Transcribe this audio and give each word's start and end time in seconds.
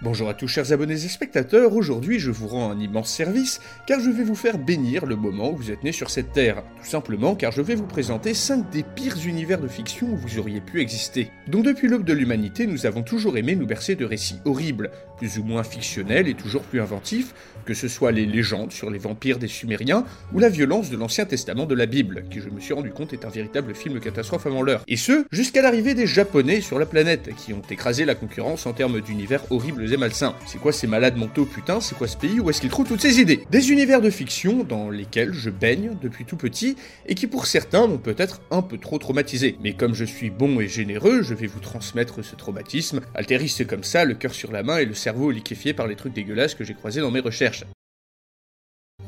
Bonjour 0.00 0.28
à 0.28 0.34
tous 0.34 0.46
chers 0.46 0.70
abonnés 0.70 0.94
et 0.94 1.08
spectateurs, 1.08 1.72
aujourd'hui 1.72 2.20
je 2.20 2.30
vous 2.30 2.46
rends 2.46 2.70
un 2.70 2.78
immense 2.78 3.10
service 3.10 3.60
car 3.84 3.98
je 3.98 4.10
vais 4.10 4.22
vous 4.22 4.36
faire 4.36 4.56
bénir 4.56 5.06
le 5.06 5.16
moment 5.16 5.50
où 5.50 5.56
vous 5.56 5.72
êtes 5.72 5.82
né 5.82 5.90
sur 5.90 6.08
cette 6.08 6.32
terre. 6.32 6.62
Tout 6.80 6.88
simplement 6.88 7.34
car 7.34 7.50
je 7.50 7.62
vais 7.62 7.74
vous 7.74 7.84
présenter 7.84 8.32
5 8.32 8.70
des 8.70 8.84
pires 8.84 9.16
univers 9.26 9.60
de 9.60 9.66
fiction 9.66 10.06
où 10.06 10.16
vous 10.16 10.38
auriez 10.38 10.60
pu 10.60 10.80
exister. 10.80 11.32
Donc 11.48 11.64
depuis 11.64 11.88
l'aube 11.88 12.04
de 12.04 12.12
l'humanité, 12.12 12.68
nous 12.68 12.86
avons 12.86 13.02
toujours 13.02 13.36
aimé 13.38 13.56
nous 13.56 13.66
bercer 13.66 13.96
de 13.96 14.04
récits 14.04 14.38
horribles, 14.44 14.92
plus 15.16 15.36
ou 15.40 15.42
moins 15.42 15.64
fictionnels 15.64 16.28
et 16.28 16.34
toujours 16.34 16.62
plus 16.62 16.80
inventifs, 16.80 17.34
que 17.64 17.74
ce 17.74 17.88
soit 17.88 18.12
les 18.12 18.24
légendes 18.24 18.70
sur 18.70 18.90
les 18.90 18.98
vampires 18.98 19.40
des 19.40 19.48
Sumériens 19.48 20.04
ou 20.32 20.38
la 20.38 20.48
violence 20.48 20.90
de 20.90 20.96
l'Ancien 20.96 21.24
Testament 21.24 21.66
de 21.66 21.74
la 21.74 21.86
Bible, 21.86 22.22
qui 22.30 22.38
je 22.38 22.50
me 22.50 22.60
suis 22.60 22.72
rendu 22.72 22.90
compte 22.90 23.12
est 23.14 23.24
un 23.24 23.30
véritable 23.30 23.74
film 23.74 23.98
catastrophe 23.98 24.46
avant 24.46 24.62
l'heure. 24.62 24.84
Et 24.86 24.96
ce, 24.96 25.26
jusqu'à 25.32 25.60
l'arrivée 25.60 25.94
des 25.94 26.06
Japonais 26.06 26.60
sur 26.60 26.78
la 26.78 26.86
planète, 26.86 27.30
qui 27.36 27.52
ont 27.52 27.62
écrasé 27.68 28.04
la 28.04 28.14
concurrence 28.14 28.64
en 28.64 28.72
termes 28.72 29.00
d'univers 29.00 29.42
horribles 29.50 29.87
et 29.92 29.96
malsains. 29.96 30.34
C'est 30.46 30.58
quoi 30.58 30.72
ces 30.72 30.86
malades 30.86 31.16
mentaux 31.16 31.44
putain? 31.44 31.80
C'est 31.80 31.96
quoi 31.96 32.08
ce 32.08 32.16
pays? 32.16 32.40
Où 32.40 32.50
est-ce 32.50 32.60
qu'ils 32.60 32.70
trouvent 32.70 32.86
toutes 32.86 33.00
ces 33.00 33.20
idées? 33.20 33.44
Des 33.50 33.70
univers 33.70 34.00
de 34.00 34.10
fiction 34.10 34.64
dans 34.64 34.90
lesquels 34.90 35.32
je 35.32 35.50
baigne 35.50 35.92
depuis 36.00 36.24
tout 36.24 36.36
petit 36.36 36.76
et 37.06 37.14
qui 37.14 37.26
pour 37.26 37.46
certains 37.46 37.86
m'ont 37.86 37.98
peut-être 37.98 38.40
un 38.50 38.62
peu 38.62 38.78
trop 38.78 38.98
traumatisé. 38.98 39.56
Mais 39.62 39.72
comme 39.72 39.94
je 39.94 40.04
suis 40.04 40.30
bon 40.30 40.60
et 40.60 40.68
généreux, 40.68 41.22
je 41.22 41.34
vais 41.34 41.46
vous 41.46 41.60
transmettre 41.60 42.24
ce 42.24 42.36
traumatisme, 42.36 43.00
altériste 43.14 43.66
comme 43.66 43.84
ça, 43.84 44.04
le 44.04 44.14
cœur 44.14 44.34
sur 44.34 44.52
la 44.52 44.62
main 44.62 44.78
et 44.78 44.84
le 44.84 44.94
cerveau 44.94 45.30
liquéfié 45.30 45.74
par 45.74 45.86
les 45.86 45.96
trucs 45.96 46.14
dégueulasses 46.14 46.54
que 46.54 46.64
j'ai 46.64 46.74
croisés 46.74 47.00
dans 47.00 47.10
mes 47.10 47.20
recherches. 47.20 47.64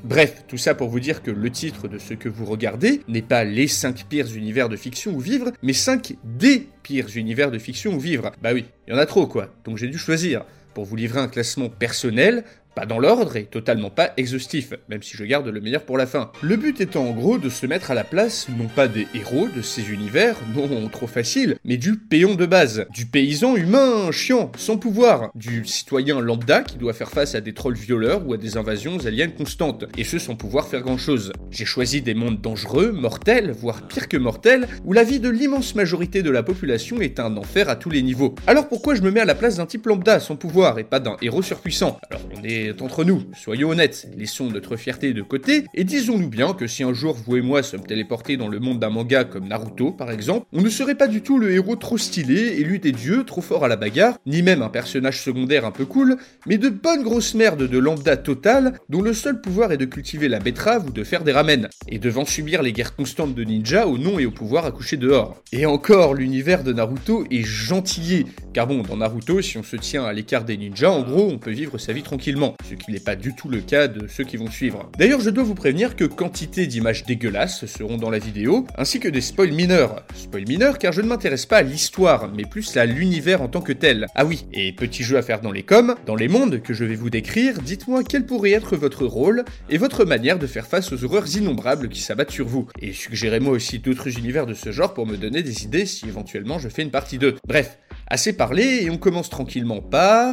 Bref, 0.03 0.45
tout 0.49 0.57
ça 0.57 0.75
pour 0.75 0.89
vous 0.89 1.01
dire 1.01 1.23
que 1.23 1.31
le 1.31 1.51
titre 1.51 1.87
de 1.87 1.99
ce 1.99 2.15
que 2.15 2.29
vous 2.29 2.47
regardez 2.47 3.03
n'est 3.07 3.21
pas 3.21 3.45
les 3.45 3.69
5 3.69 4.07
pires 4.09 4.35
univers 4.35 4.71
de 4.71 4.77
fiction 4.77 5.13
où 5.13 5.21
vivre, 5.21 5.53
mais 5.63 5.75
5 5.75 6.17
des 6.25 6.69
pires 6.83 7.17
univers 7.17 7.51
de 7.51 7.59
fiction 7.59 7.95
où 7.95 8.01
vivre. 8.01 8.33
Bah 8.41 8.53
oui, 8.55 8.65
il 8.87 8.95
y 8.95 8.97
en 8.97 8.99
a 8.99 9.05
trop 9.05 9.27
quoi, 9.27 9.53
donc 9.65 9.77
j'ai 9.77 9.89
dû 9.89 9.99
choisir 9.99 10.45
pour 10.75 10.85
vous 10.85 10.97
livrer 10.97 11.21
un 11.21 11.29
classement 11.29 11.69
personnel, 11.69 12.45
pas 12.75 12.87
dans 12.87 12.99
l'ordre 12.99 13.37
et 13.37 13.45
totalement 13.45 13.91
pas 13.91 14.13
exhaustif, 14.17 14.73
même 14.89 15.03
si 15.03 15.17
je 15.17 15.25
garde 15.25 15.49
le 15.49 15.61
meilleur 15.61 15.85
pour 15.85 15.99
la 15.99 16.07
fin. 16.07 16.33
Le 16.43 16.57
but 16.57 16.81
étant 16.81 17.07
en 17.07 17.13
gros 17.13 17.39
de 17.39 17.49
se 17.49 17.67
mettre 17.67 17.91
à 17.91 17.95
la 17.95 18.05
place, 18.05 18.49
non 18.57 18.67
pas 18.67 18.89
des 18.89 19.07
héros 19.15 19.49
de 19.55 19.63
ces 19.63 19.91
univers, 19.91 20.37
non 20.55 20.89
trop 20.93 21.07
facile, 21.07 21.57
mais 21.65 21.77
du 21.77 21.97
péon 21.97 22.35
de 22.35 22.47
base, 22.47 22.87
du 22.95 23.07
paysan 23.07 23.57
humain 23.57 24.11
chiant, 24.13 24.51
sans 24.57 24.77
pouvoir, 24.77 25.31
du 25.35 25.65
citoyen 25.65 26.21
lambda 26.21 26.63
qui 26.63 26.79
doit 26.79 26.93
faire 26.93 27.11
face 27.11 27.35
à 27.35 27.41
des 27.41 27.55
trolls 27.55 27.75
violeurs 27.75 28.27
ou 28.27 28.35
à 28.35 28.37
des 28.37 28.57
invasions 28.57 28.99
aliens 29.07 29.31
constantes, 29.31 29.85
et 29.97 30.05
ce 30.05 30.19
sans 30.19 30.37
pouvoir 30.37 30.69
faire 30.69 30.83
grand 30.83 30.99
chose. 30.99 31.33
J'ai 31.51 31.65
choisi 31.65 32.03
des 32.03 32.15
mondes 32.15 32.41
dangereux, 32.41 32.93
mortels, 32.93 33.51
voire 33.51 33.87
pire 33.87 34.09
que 34.09 34.17
mortels, 34.17 34.69
où 34.85 34.93
la 34.93 35.05
vie 35.05 35.21
de 35.21 35.29
l'immense 35.29 35.75
majorité 35.75 36.23
de 36.23 36.31
la 36.31 36.43
population 36.43 37.01
est 37.01 37.21
un 37.21 37.37
enfer 37.37 37.69
à 37.69 37.77
tous 37.77 37.91
les 37.91 38.03
niveaux. 38.03 38.35
Alors 38.47 38.69
pourquoi 38.69 38.95
je 38.95 39.03
me 39.03 39.11
mets 39.11 39.21
à 39.21 39.25
la 39.25 39.35
place 39.35 39.57
d'un 39.57 39.67
type 39.67 39.87
lambda 39.87 40.21
sans 40.21 40.37
pouvoir 40.37 40.79
et 40.79 40.85
pas 40.85 41.01
d'un 41.01 41.17
héros 41.23 41.43
surpuissant? 41.43 41.99
Alors 42.11 42.23
on 42.37 42.45
est 42.45 42.60
entre 42.81 43.05
nous, 43.05 43.23
soyons 43.35 43.71
honnêtes, 43.71 44.09
laissons 44.17 44.51
notre 44.51 44.77
fierté 44.77 45.13
de 45.13 45.23
côté, 45.23 45.65
et 45.75 45.85
disons-nous 45.85 46.29
bien 46.29 46.53
que 46.53 46.67
si 46.67 46.83
un 46.83 46.93
jour 46.93 47.17
vous 47.27 47.37
et 47.37 47.43
moi 47.43 47.63
sommes 47.63 47.87
téléportés 47.87 48.37
dans 48.37 48.49
le 48.49 48.61
monde 48.61 48.79
d'un 48.79 48.91
manga 48.91 49.25
comme 49.25 49.49
Naruto 49.49 49.93
par 49.93 50.11
exemple, 50.11 50.47
on 50.53 50.61
ne 50.61 50.69
serait 50.69 50.95
pas 50.95 51.09
du 51.09 51.23
tout 51.23 51.39
le 51.39 51.53
héros 51.53 51.77
trop 51.77 51.99
stylé, 51.99 52.61
élu 52.61 52.79
des 52.79 52.93
dieux, 52.93 53.25
trop 53.25 53.41
fort 53.41 53.65
à 53.65 53.69
la 53.69 53.77
bagarre, 53.77 54.19
ni 54.27 54.43
même 54.43 54.63
un 54.63 54.69
personnage 54.69 55.23
secondaire 55.23 55.65
un 55.65 55.71
peu 55.71 55.85
cool, 55.85 56.17
mais 56.47 56.59
de 56.59 56.69
bonnes 56.69 57.03
grosses 57.03 57.35
merdes 57.35 57.69
de 57.69 57.79
lambda 57.79 58.17
total, 58.17 58.75
dont 58.89 59.03
le 59.03 59.15
seul 59.15 59.41
pouvoir 59.41 59.73
est 59.73 59.77
de 59.77 59.85
cultiver 59.85 60.29
la 60.29 60.39
betterave 60.39 60.87
ou 60.87 60.91
de 60.91 61.05
faire 61.05 61.25
des 61.25 61.33
ramen, 61.33 61.69
et 61.89 61.99
devant 61.99 62.25
subir 62.25 62.63
les 62.63 62.73
guerres 62.73 62.97
constantes 62.97 63.35
de 63.35 63.45
ninja 63.45 63.87
au 63.87 63.99
nom 63.99 64.19
et 64.19 64.27
au 64.27 64.31
pouvoir 64.31 64.67
à 64.67 64.73
coucher 64.73 64.97
dehors. 64.97 65.43
Et 65.53 65.67
encore, 65.67 66.15
l'univers 66.15 66.65
de 66.65 66.73
Naruto 66.73 67.25
est 67.31 67.43
gentillé, 67.43 68.27
car 68.53 68.67
bon, 68.67 68.83
dans 68.83 68.97
Naruto, 68.97 69.41
si 69.41 69.59
on 69.59 69.63
se 69.63 69.77
tient 69.77 70.05
à 70.05 70.13
l'écart 70.13 70.45
des 70.45 70.57
ninjas, 70.57 70.91
en 70.91 71.03
gros, 71.03 71.29
on 71.31 71.39
peut 71.39 71.51
vivre 71.51 71.79
sa 71.79 71.93
vie 71.93 72.03
tranquillement 72.03 72.50
ce 72.69 72.75
qui 72.75 72.93
n'est 72.93 73.01
pas 73.01 73.17
du 73.17 73.35
tout 73.35 73.49
le 73.49 73.61
cas 73.61 73.89
de 73.89 74.07
ceux 74.07 74.25
qui 74.25 74.37
vont 74.37 74.51
suivre. 74.51 74.91
D'ailleurs, 74.99 75.21
je 75.21 75.31
dois 75.31 75.45
vous 75.45 75.55
prévenir 75.55 75.97
que 75.97 76.05
quantité 76.05 76.67
d'images 76.67 77.05
dégueulasses 77.05 77.67
seront 77.67 77.97
dans 77.97 78.11
la 78.11 78.19
vidéo, 78.19 78.67
ainsi 78.77 79.01
que 79.01 79.09
des 79.09 79.21
spoils 79.21 79.53
mineurs. 79.53 80.05
Spoils 80.15 80.47
mineurs 80.49 80.79
car 80.79 80.93
je 80.93 81.01
ne 81.01 81.09
m'intéresse 81.09 81.47
pas 81.47 81.59
à 81.59 81.63
l'histoire, 81.63 82.31
mais 82.35 82.45
plus 82.45 82.77
à 82.77 82.87
l'univers 82.87 83.43
en 83.43 83.49
tant 83.49 83.61
que 83.61 83.73
tel. 83.73 84.07
Ah 84.15 84.25
oui, 84.25 84.47
et 84.53 84.73
petit 84.73 85.03
jeu 85.03 85.17
à 85.17 85.23
faire 85.23 85.41
dans 85.41 85.53
les 85.53 85.63
coms, 85.63 85.95
dans 86.07 86.17
les 86.17 86.29
mondes 86.29 86.63
que 86.63 86.75
je 86.75 86.85
vais 86.85 86.95
vous 86.95 87.11
décrire, 87.11 87.61
dites-moi 87.61 88.03
quel 88.05 88.27
pourrait 88.27 88.53
être 88.53 88.77
votre 88.77 89.07
rôle 89.07 89.45
et 89.69 89.79
votre 89.79 90.05
manière 90.05 90.39
de 90.39 90.47
faire 90.47 90.67
face 90.67 90.93
aux 90.93 91.05
horreurs 91.05 91.37
innombrables 91.37 91.89
qui 91.89 92.01
s'abattent 92.01 92.31
sur 92.31 92.47
vous. 92.47 92.69
Et 92.81 92.93
suggérez-moi 92.93 93.53
aussi 93.53 93.79
d'autres 93.79 94.19
univers 94.19 94.47
de 94.47 94.55
ce 94.55 94.73
genre 94.73 94.95
pour 94.95 95.07
me 95.07 95.17
donner 95.17 95.43
des 95.43 95.65
idées 95.65 95.87
si 95.87 96.07
éventuellement 96.07 96.59
je 96.59 96.69
fais 96.69 96.83
une 96.83 96.91
partie 96.91 97.19
2. 97.19 97.37
Bref, 97.47 97.79
assez 98.07 98.33
parlé 98.33 98.83
et 98.83 98.91
on 98.91 98.99
commence 98.99 99.31
tranquillement 99.31 99.81
par... 99.81 100.33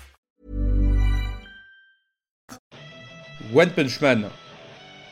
One 3.53 3.71
Punch 3.71 3.99
Man. 3.99 4.29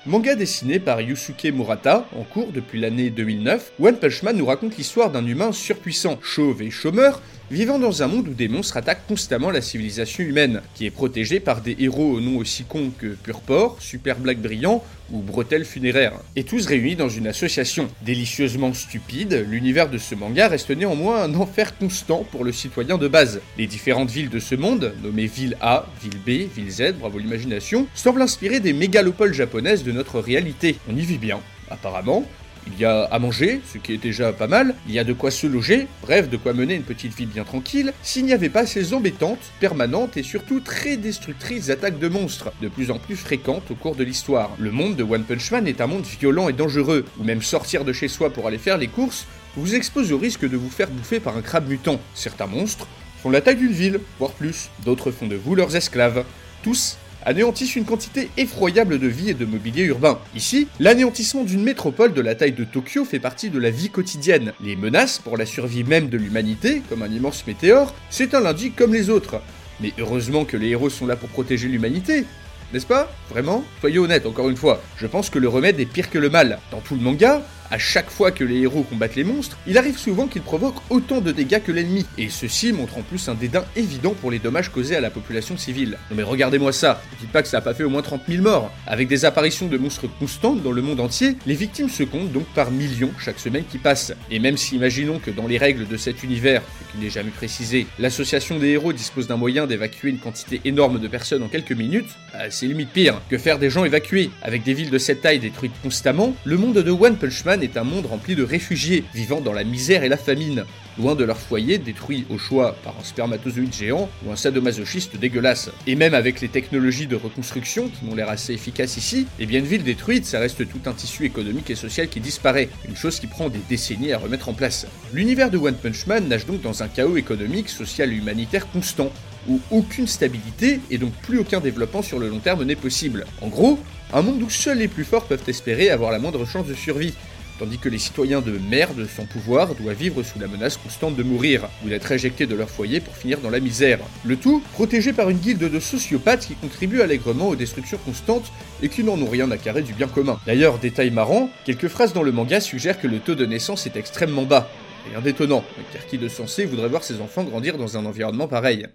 Manga 0.05 0.33
dessiné 0.33 0.79
par 0.79 1.01
Yusuke 1.01 1.51
Murata, 1.53 2.07
en 2.15 2.23
cours 2.23 2.53
depuis 2.53 2.79
l'année 2.79 3.09
2009, 3.09 3.73
One 3.81 3.97
Punch 3.97 4.23
Man 4.23 4.37
nous 4.37 4.45
raconte 4.45 4.77
l'histoire 4.77 5.11
d'un 5.11 5.25
humain 5.25 5.51
surpuissant, 5.51 6.17
chauve 6.21 6.61
et 6.61 6.71
chômeur, 6.71 7.21
vivant 7.51 7.79
dans 7.79 8.03
un 8.03 8.07
monde 8.07 8.27
où 8.27 8.33
des 8.33 8.47
monstres 8.47 8.77
attaquent 8.77 9.07
constamment 9.07 9.51
la 9.51 9.61
civilisation 9.61 10.23
humaine, 10.23 10.61
qui 10.75 10.85
est 10.85 10.91
protégée 10.91 11.39
par 11.39 11.61
des 11.61 11.75
héros 11.79 12.11
au 12.11 12.21
nom 12.21 12.37
aussi 12.37 12.63
con 12.63 12.91
que 12.97 13.07
Purport, 13.07 13.77
Super 13.79 14.19
Black 14.19 14.39
Brillant 14.39 14.83
ou 15.11 15.21
Bretelle 15.21 15.65
Funéraire, 15.65 16.13
et 16.35 16.43
tous 16.43 16.67
réunis 16.67 16.95
dans 16.95 17.09
une 17.09 17.27
association. 17.27 17.89
Délicieusement 18.03 18.73
stupide, 18.73 19.45
l'univers 19.49 19.89
de 19.89 19.97
ce 19.97 20.13
manga 20.13 20.47
reste 20.47 20.69
néanmoins 20.69 21.23
un 21.23 21.33
enfer 21.35 21.77
constant 21.77 22.23
pour 22.31 22.43
le 22.43 22.51
citoyen 22.51 22.97
de 22.97 23.07
base. 23.07 23.41
Les 23.57 23.67
différentes 23.67 24.11
villes 24.11 24.29
de 24.29 24.39
ce 24.39 24.55
monde, 24.55 24.93
nommées 25.03 25.25
ville 25.25 25.57
A, 25.61 25.87
ville 26.01 26.19
B, 26.25 26.53
ville 26.55 26.71
Z, 26.71 26.93
bravo 26.99 27.17
l'imagination, 27.17 27.87
semblent 27.95 28.21
inspirer 28.21 28.59
des 28.59 28.73
mégalopoles 28.73 29.33
japonaises 29.33 29.83
de 29.83 29.91
notre 29.91 30.19
réalité. 30.19 30.77
On 30.87 30.95
y 30.95 31.01
vit 31.01 31.17
bien, 31.17 31.39
apparemment, 31.71 32.25
Il 32.73 32.79
y 32.79 32.85
a 32.85 33.03
à 33.03 33.19
manger, 33.19 33.61
ce 33.71 33.77
qui 33.77 33.93
est 33.93 33.97
déjà 33.97 34.31
pas 34.33 34.47
mal, 34.47 34.75
il 34.87 34.93
y 34.93 34.99
a 34.99 35.03
de 35.03 35.13
quoi 35.13 35.31
se 35.31 35.47
loger, 35.47 35.87
bref, 36.01 36.29
de 36.29 36.37
quoi 36.37 36.53
mener 36.53 36.75
une 36.75 36.83
petite 36.83 37.15
vie 37.15 37.25
bien 37.25 37.43
tranquille, 37.43 37.93
s'il 38.03 38.25
n'y 38.25 38.33
avait 38.33 38.49
pas 38.49 38.65
ces 38.65 38.93
embêtantes, 38.93 39.51
permanentes 39.59 40.17
et 40.17 40.23
surtout 40.23 40.59
très 40.59 40.97
destructrices 40.97 41.69
attaques 41.69 41.99
de 41.99 42.07
monstres, 42.07 42.51
de 42.61 42.67
plus 42.67 42.91
en 42.91 42.99
plus 42.99 43.15
fréquentes 43.15 43.71
au 43.71 43.75
cours 43.75 43.95
de 43.95 44.03
l'histoire. 44.03 44.51
Le 44.59 44.71
monde 44.71 44.95
de 44.95 45.03
One 45.03 45.23
Punch 45.23 45.51
Man 45.51 45.67
est 45.67 45.81
un 45.81 45.87
monde 45.87 46.05
violent 46.05 46.49
et 46.49 46.53
dangereux, 46.53 47.05
où 47.19 47.23
même 47.23 47.41
sortir 47.41 47.85
de 47.85 47.93
chez 47.93 48.07
soi 48.07 48.31
pour 48.31 48.47
aller 48.47 48.57
faire 48.57 48.77
les 48.77 48.87
courses 48.87 49.25
vous 49.55 49.75
expose 49.75 50.11
au 50.11 50.17
risque 50.17 50.47
de 50.47 50.57
vous 50.57 50.69
faire 50.69 50.89
bouffer 50.89 51.19
par 51.19 51.35
un 51.35 51.41
crabe 51.41 51.67
mutant. 51.67 51.99
Certains 52.13 52.47
monstres 52.47 52.87
font 53.21 53.29
la 53.29 53.41
taille 53.41 53.57
d'une 53.57 53.71
ville, 53.71 53.99
voire 54.19 54.31
plus, 54.31 54.69
d'autres 54.85 55.11
font 55.11 55.27
de 55.27 55.35
vous 55.35 55.55
leurs 55.55 55.75
esclaves. 55.75 56.23
Tous 56.63 56.97
anéantissent 57.25 57.75
une 57.75 57.85
quantité 57.85 58.29
effroyable 58.37 58.99
de 58.99 59.07
vie 59.07 59.29
et 59.29 59.33
de 59.33 59.45
mobilier 59.45 59.83
urbain. 59.83 60.19
Ici, 60.35 60.67
l'anéantissement 60.79 61.43
d'une 61.43 61.63
métropole 61.63 62.13
de 62.13 62.21
la 62.21 62.35
taille 62.35 62.53
de 62.53 62.63
Tokyo 62.63 63.05
fait 63.05 63.19
partie 63.19 63.49
de 63.49 63.59
la 63.59 63.69
vie 63.69 63.89
quotidienne. 63.89 64.53
Les 64.63 64.75
menaces 64.75 65.19
pour 65.19 65.37
la 65.37 65.45
survie 65.45 65.83
même 65.83 66.09
de 66.09 66.17
l'humanité, 66.17 66.81
comme 66.89 67.03
un 67.03 67.11
immense 67.11 67.45
météore, 67.47 67.93
c'est 68.09 68.33
un 68.33 68.41
lundi 68.41 68.71
comme 68.71 68.93
les 68.93 69.09
autres. 69.09 69.41
Mais 69.81 69.93
heureusement 69.97 70.45
que 70.45 70.57
les 70.57 70.69
héros 70.69 70.89
sont 70.89 71.07
là 71.07 71.15
pour 71.15 71.29
protéger 71.29 71.67
l'humanité. 71.67 72.25
N'est-ce 72.73 72.85
pas? 72.85 73.11
Vraiment? 73.29 73.63
Soyez 73.79 73.97
honnête 73.97 74.25
encore 74.25 74.49
une 74.49 74.57
fois, 74.57 74.81
je 74.97 75.07
pense 75.07 75.29
que 75.29 75.39
le 75.39 75.47
remède 75.47 75.79
est 75.79 75.85
pire 75.85 76.09
que 76.09 76.19
le 76.19 76.29
mal. 76.29 76.59
Dans 76.71 76.81
tout 76.81 76.95
le 76.95 77.01
manga, 77.01 77.41
à 77.71 77.77
chaque 77.77 78.09
fois 78.09 78.31
que 78.31 78.43
les 78.43 78.61
héros 78.61 78.83
combattent 78.83 79.15
les 79.15 79.23
monstres, 79.23 79.57
il 79.67 79.77
arrive 79.77 79.97
souvent 79.97 80.27
qu'ils 80.27 80.41
provoquent 80.41 80.81
autant 80.89 81.21
de 81.21 81.31
dégâts 81.31 81.61
que 81.63 81.71
l'ennemi, 81.71 82.05
et 82.17 82.29
ceci 82.29 82.73
montre 82.73 82.97
en 82.97 83.01
plus 83.01 83.29
un 83.29 83.35
dédain 83.35 83.65
évident 83.75 84.13
pour 84.13 84.31
les 84.31 84.39
dommages 84.39 84.69
causés 84.69 84.95
à 84.95 85.01
la 85.01 85.09
population 85.09 85.57
civile. 85.57 85.97
Non 86.09 86.17
mais 86.17 86.23
regardez-moi 86.23 86.73
ça, 86.73 87.01
ne 87.13 87.19
dites 87.19 87.31
pas 87.31 87.41
que 87.41 87.47
ça 87.47 87.57
a 87.57 87.61
pas 87.61 87.73
fait 87.73 87.83
au 87.83 87.89
moins 87.89 88.01
30 88.01 88.23
000 88.27 88.41
morts. 88.41 88.71
Avec 88.87 89.07
des 89.07 89.25
apparitions 89.25 89.67
de 89.67 89.77
monstres 89.77 90.07
constantes 90.19 90.63
dans 90.63 90.71
le 90.71 90.81
monde 90.81 90.99
entier, 90.99 91.35
les 91.45 91.55
victimes 91.55 91.89
se 91.89 92.03
comptent 92.03 92.31
donc 92.31 92.45
par 92.55 92.71
millions 92.71 93.11
chaque 93.19 93.39
semaine 93.39 93.63
qui 93.69 93.77
passe. 93.77 94.13
Et 94.31 94.39
même 94.39 94.57
si 94.57 94.75
imaginons 94.75 95.19
que 95.19 95.31
dans 95.31 95.47
les 95.47 95.57
règles 95.57 95.87
de 95.87 95.97
cet 95.97 96.23
univers, 96.23 96.61
ce 96.79 96.91
qui 96.91 97.03
n'est 97.03 97.09
jamais 97.09 97.31
précisé, 97.31 97.87
l'association 97.99 98.57
des 98.57 98.69
héros 98.69 98.93
dispose 98.93 99.27
d'un 99.27 99.37
moyen 99.37 99.67
d'évacuer 99.67 100.09
une 100.09 100.19
quantité 100.19 100.61
énorme 100.65 100.99
de 100.99 101.07
personnes 101.07 101.43
en 101.43 101.47
quelques 101.47 101.71
minutes, 101.71 102.09
bah, 102.33 102.49
c'est 102.49 102.65
limite 102.65 102.89
pire. 102.89 103.21
Que 103.29 103.37
faire 103.37 103.59
des 103.59 103.69
gens 103.69 103.85
évacués 103.85 104.31
Avec 104.41 104.63
des 104.63 104.73
villes 104.73 104.89
de 104.89 104.97
cette 104.97 105.21
taille 105.21 105.39
détruites 105.39 105.73
constamment, 105.83 106.35
le 106.45 106.57
monde 106.57 106.73
de 106.73 106.91
One 106.91 107.17
Punch 107.17 107.45
Man 107.45 107.58
est 107.63 107.77
un 107.77 107.83
monde 107.83 108.05
rempli 108.05 108.35
de 108.35 108.43
réfugiés, 108.43 109.03
vivant 109.13 109.41
dans 109.41 109.53
la 109.53 109.63
misère 109.63 110.03
et 110.03 110.09
la 110.09 110.17
famine, 110.17 110.65
loin 110.97 111.15
de 111.15 111.23
leur 111.23 111.37
foyer, 111.37 111.77
détruits 111.77 112.25
au 112.29 112.37
choix 112.37 112.75
par 112.83 112.95
un 112.99 113.03
spermatozoïde 113.03 113.73
géant 113.73 114.09
ou 114.25 114.31
un 114.31 114.35
sadomasochiste 114.35 115.17
dégueulasse. 115.17 115.69
Et 115.87 115.95
même 115.95 116.13
avec 116.13 116.41
les 116.41 116.49
technologies 116.49 117.07
de 117.07 117.15
reconstruction, 117.15 117.89
qui 117.89 118.05
m'ont 118.05 118.15
l'air 118.15 118.29
assez 118.29 118.53
efficaces 118.53 118.97
ici, 118.97 119.27
eh 119.39 119.45
bien 119.45 119.59
une 119.59 119.65
ville 119.65 119.83
détruite, 119.83 120.25
ça 120.25 120.39
reste 120.39 120.67
tout 120.67 120.89
un 120.89 120.93
tissu 120.93 121.25
économique 121.25 121.69
et 121.69 121.75
social 121.75 122.09
qui 122.09 122.19
disparaît, 122.19 122.69
une 122.87 122.95
chose 122.95 123.19
qui 123.19 123.27
prend 123.27 123.49
des 123.49 123.61
décennies 123.69 124.13
à 124.13 124.17
remettre 124.17 124.49
en 124.49 124.53
place. 124.53 124.87
L'univers 125.13 125.49
de 125.49 125.57
One 125.57 125.75
Punch 125.75 126.07
Man 126.07 126.27
nage 126.27 126.45
donc 126.45 126.61
dans 126.61 126.83
un 126.83 126.87
chaos 126.87 127.17
économique, 127.17 127.69
social 127.69 128.11
et 128.11 128.15
humanitaire 128.15 128.69
constant, 128.71 129.11
où 129.47 129.59
aucune 129.71 130.07
stabilité 130.07 130.79
et 130.91 130.97
donc 130.97 131.13
plus 131.23 131.39
aucun 131.39 131.59
développement 131.59 132.01
sur 132.01 132.19
le 132.19 132.29
long 132.29 132.39
terme 132.39 132.63
n'est 132.63 132.75
possible. 132.75 133.25
En 133.41 133.47
gros, 133.47 133.79
un 134.13 134.21
monde 134.21 134.41
où 134.41 134.49
seuls 134.49 134.79
les 134.79 134.87
plus 134.87 135.03
forts 135.03 135.25
peuvent 135.25 135.47
espérer 135.47 135.89
avoir 135.89 136.11
la 136.11 136.19
moindre 136.19 136.45
chance 136.45 136.67
de 136.67 136.73
survie, 136.73 137.13
tandis 137.59 137.77
que 137.77 137.89
les 137.89 137.97
citoyens 137.97 138.41
de 138.41 138.57
merde 138.57 139.05
sans 139.05 139.25
pouvoir 139.25 139.75
doivent 139.75 139.97
vivre 139.97 140.23
sous 140.23 140.39
la 140.39 140.47
menace 140.47 140.77
constante 140.77 141.15
de 141.15 141.23
mourir, 141.23 141.67
ou 141.83 141.89
d'être 141.89 142.11
éjectés 142.11 142.45
de 142.45 142.55
leur 142.55 142.69
foyer 142.69 143.01
pour 143.01 143.15
finir 143.15 143.39
dans 143.39 143.49
la 143.49 143.59
misère. 143.59 143.99
Le 144.23 144.37
tout 144.37 144.63
protégé 144.73 145.13
par 145.13 145.29
une 145.29 145.37
guilde 145.37 145.69
de 145.69 145.79
sociopathes 145.79 146.47
qui 146.47 146.55
contribuent 146.55 147.01
allègrement 147.01 147.49
aux 147.49 147.55
destructions 147.55 147.99
constantes 148.03 148.51
et 148.81 148.89
qui 148.89 149.03
n'en 149.03 149.21
ont 149.21 149.29
rien 149.29 149.51
à 149.51 149.57
carrer 149.57 149.81
du 149.81 149.93
bien 149.93 150.07
commun. 150.07 150.39
D'ailleurs, 150.47 150.79
détail 150.79 151.11
marrant, 151.11 151.49
quelques 151.65 151.89
phrases 151.89 152.13
dans 152.13 152.23
le 152.23 152.31
manga 152.31 152.61
suggèrent 152.61 152.99
que 152.99 153.07
le 153.07 153.19
taux 153.19 153.35
de 153.35 153.45
naissance 153.45 153.85
est 153.85 153.97
extrêmement 153.97 154.43
bas. 154.43 154.69
Rien 155.09 155.21
d'étonnant, 155.21 155.63
car 155.93 156.05
qui 156.05 156.17
de 156.17 156.27
sensé 156.27 156.65
voudrait 156.65 156.89
voir 156.89 157.03
ses 157.03 157.21
enfants 157.21 157.43
grandir 157.43 157.77
dans 157.77 157.97
un 157.97 158.05
environnement 158.05 158.47
pareil 158.47 158.87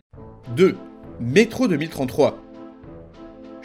2. 0.56 0.76
Métro 1.20 1.68
2033. 1.68 2.43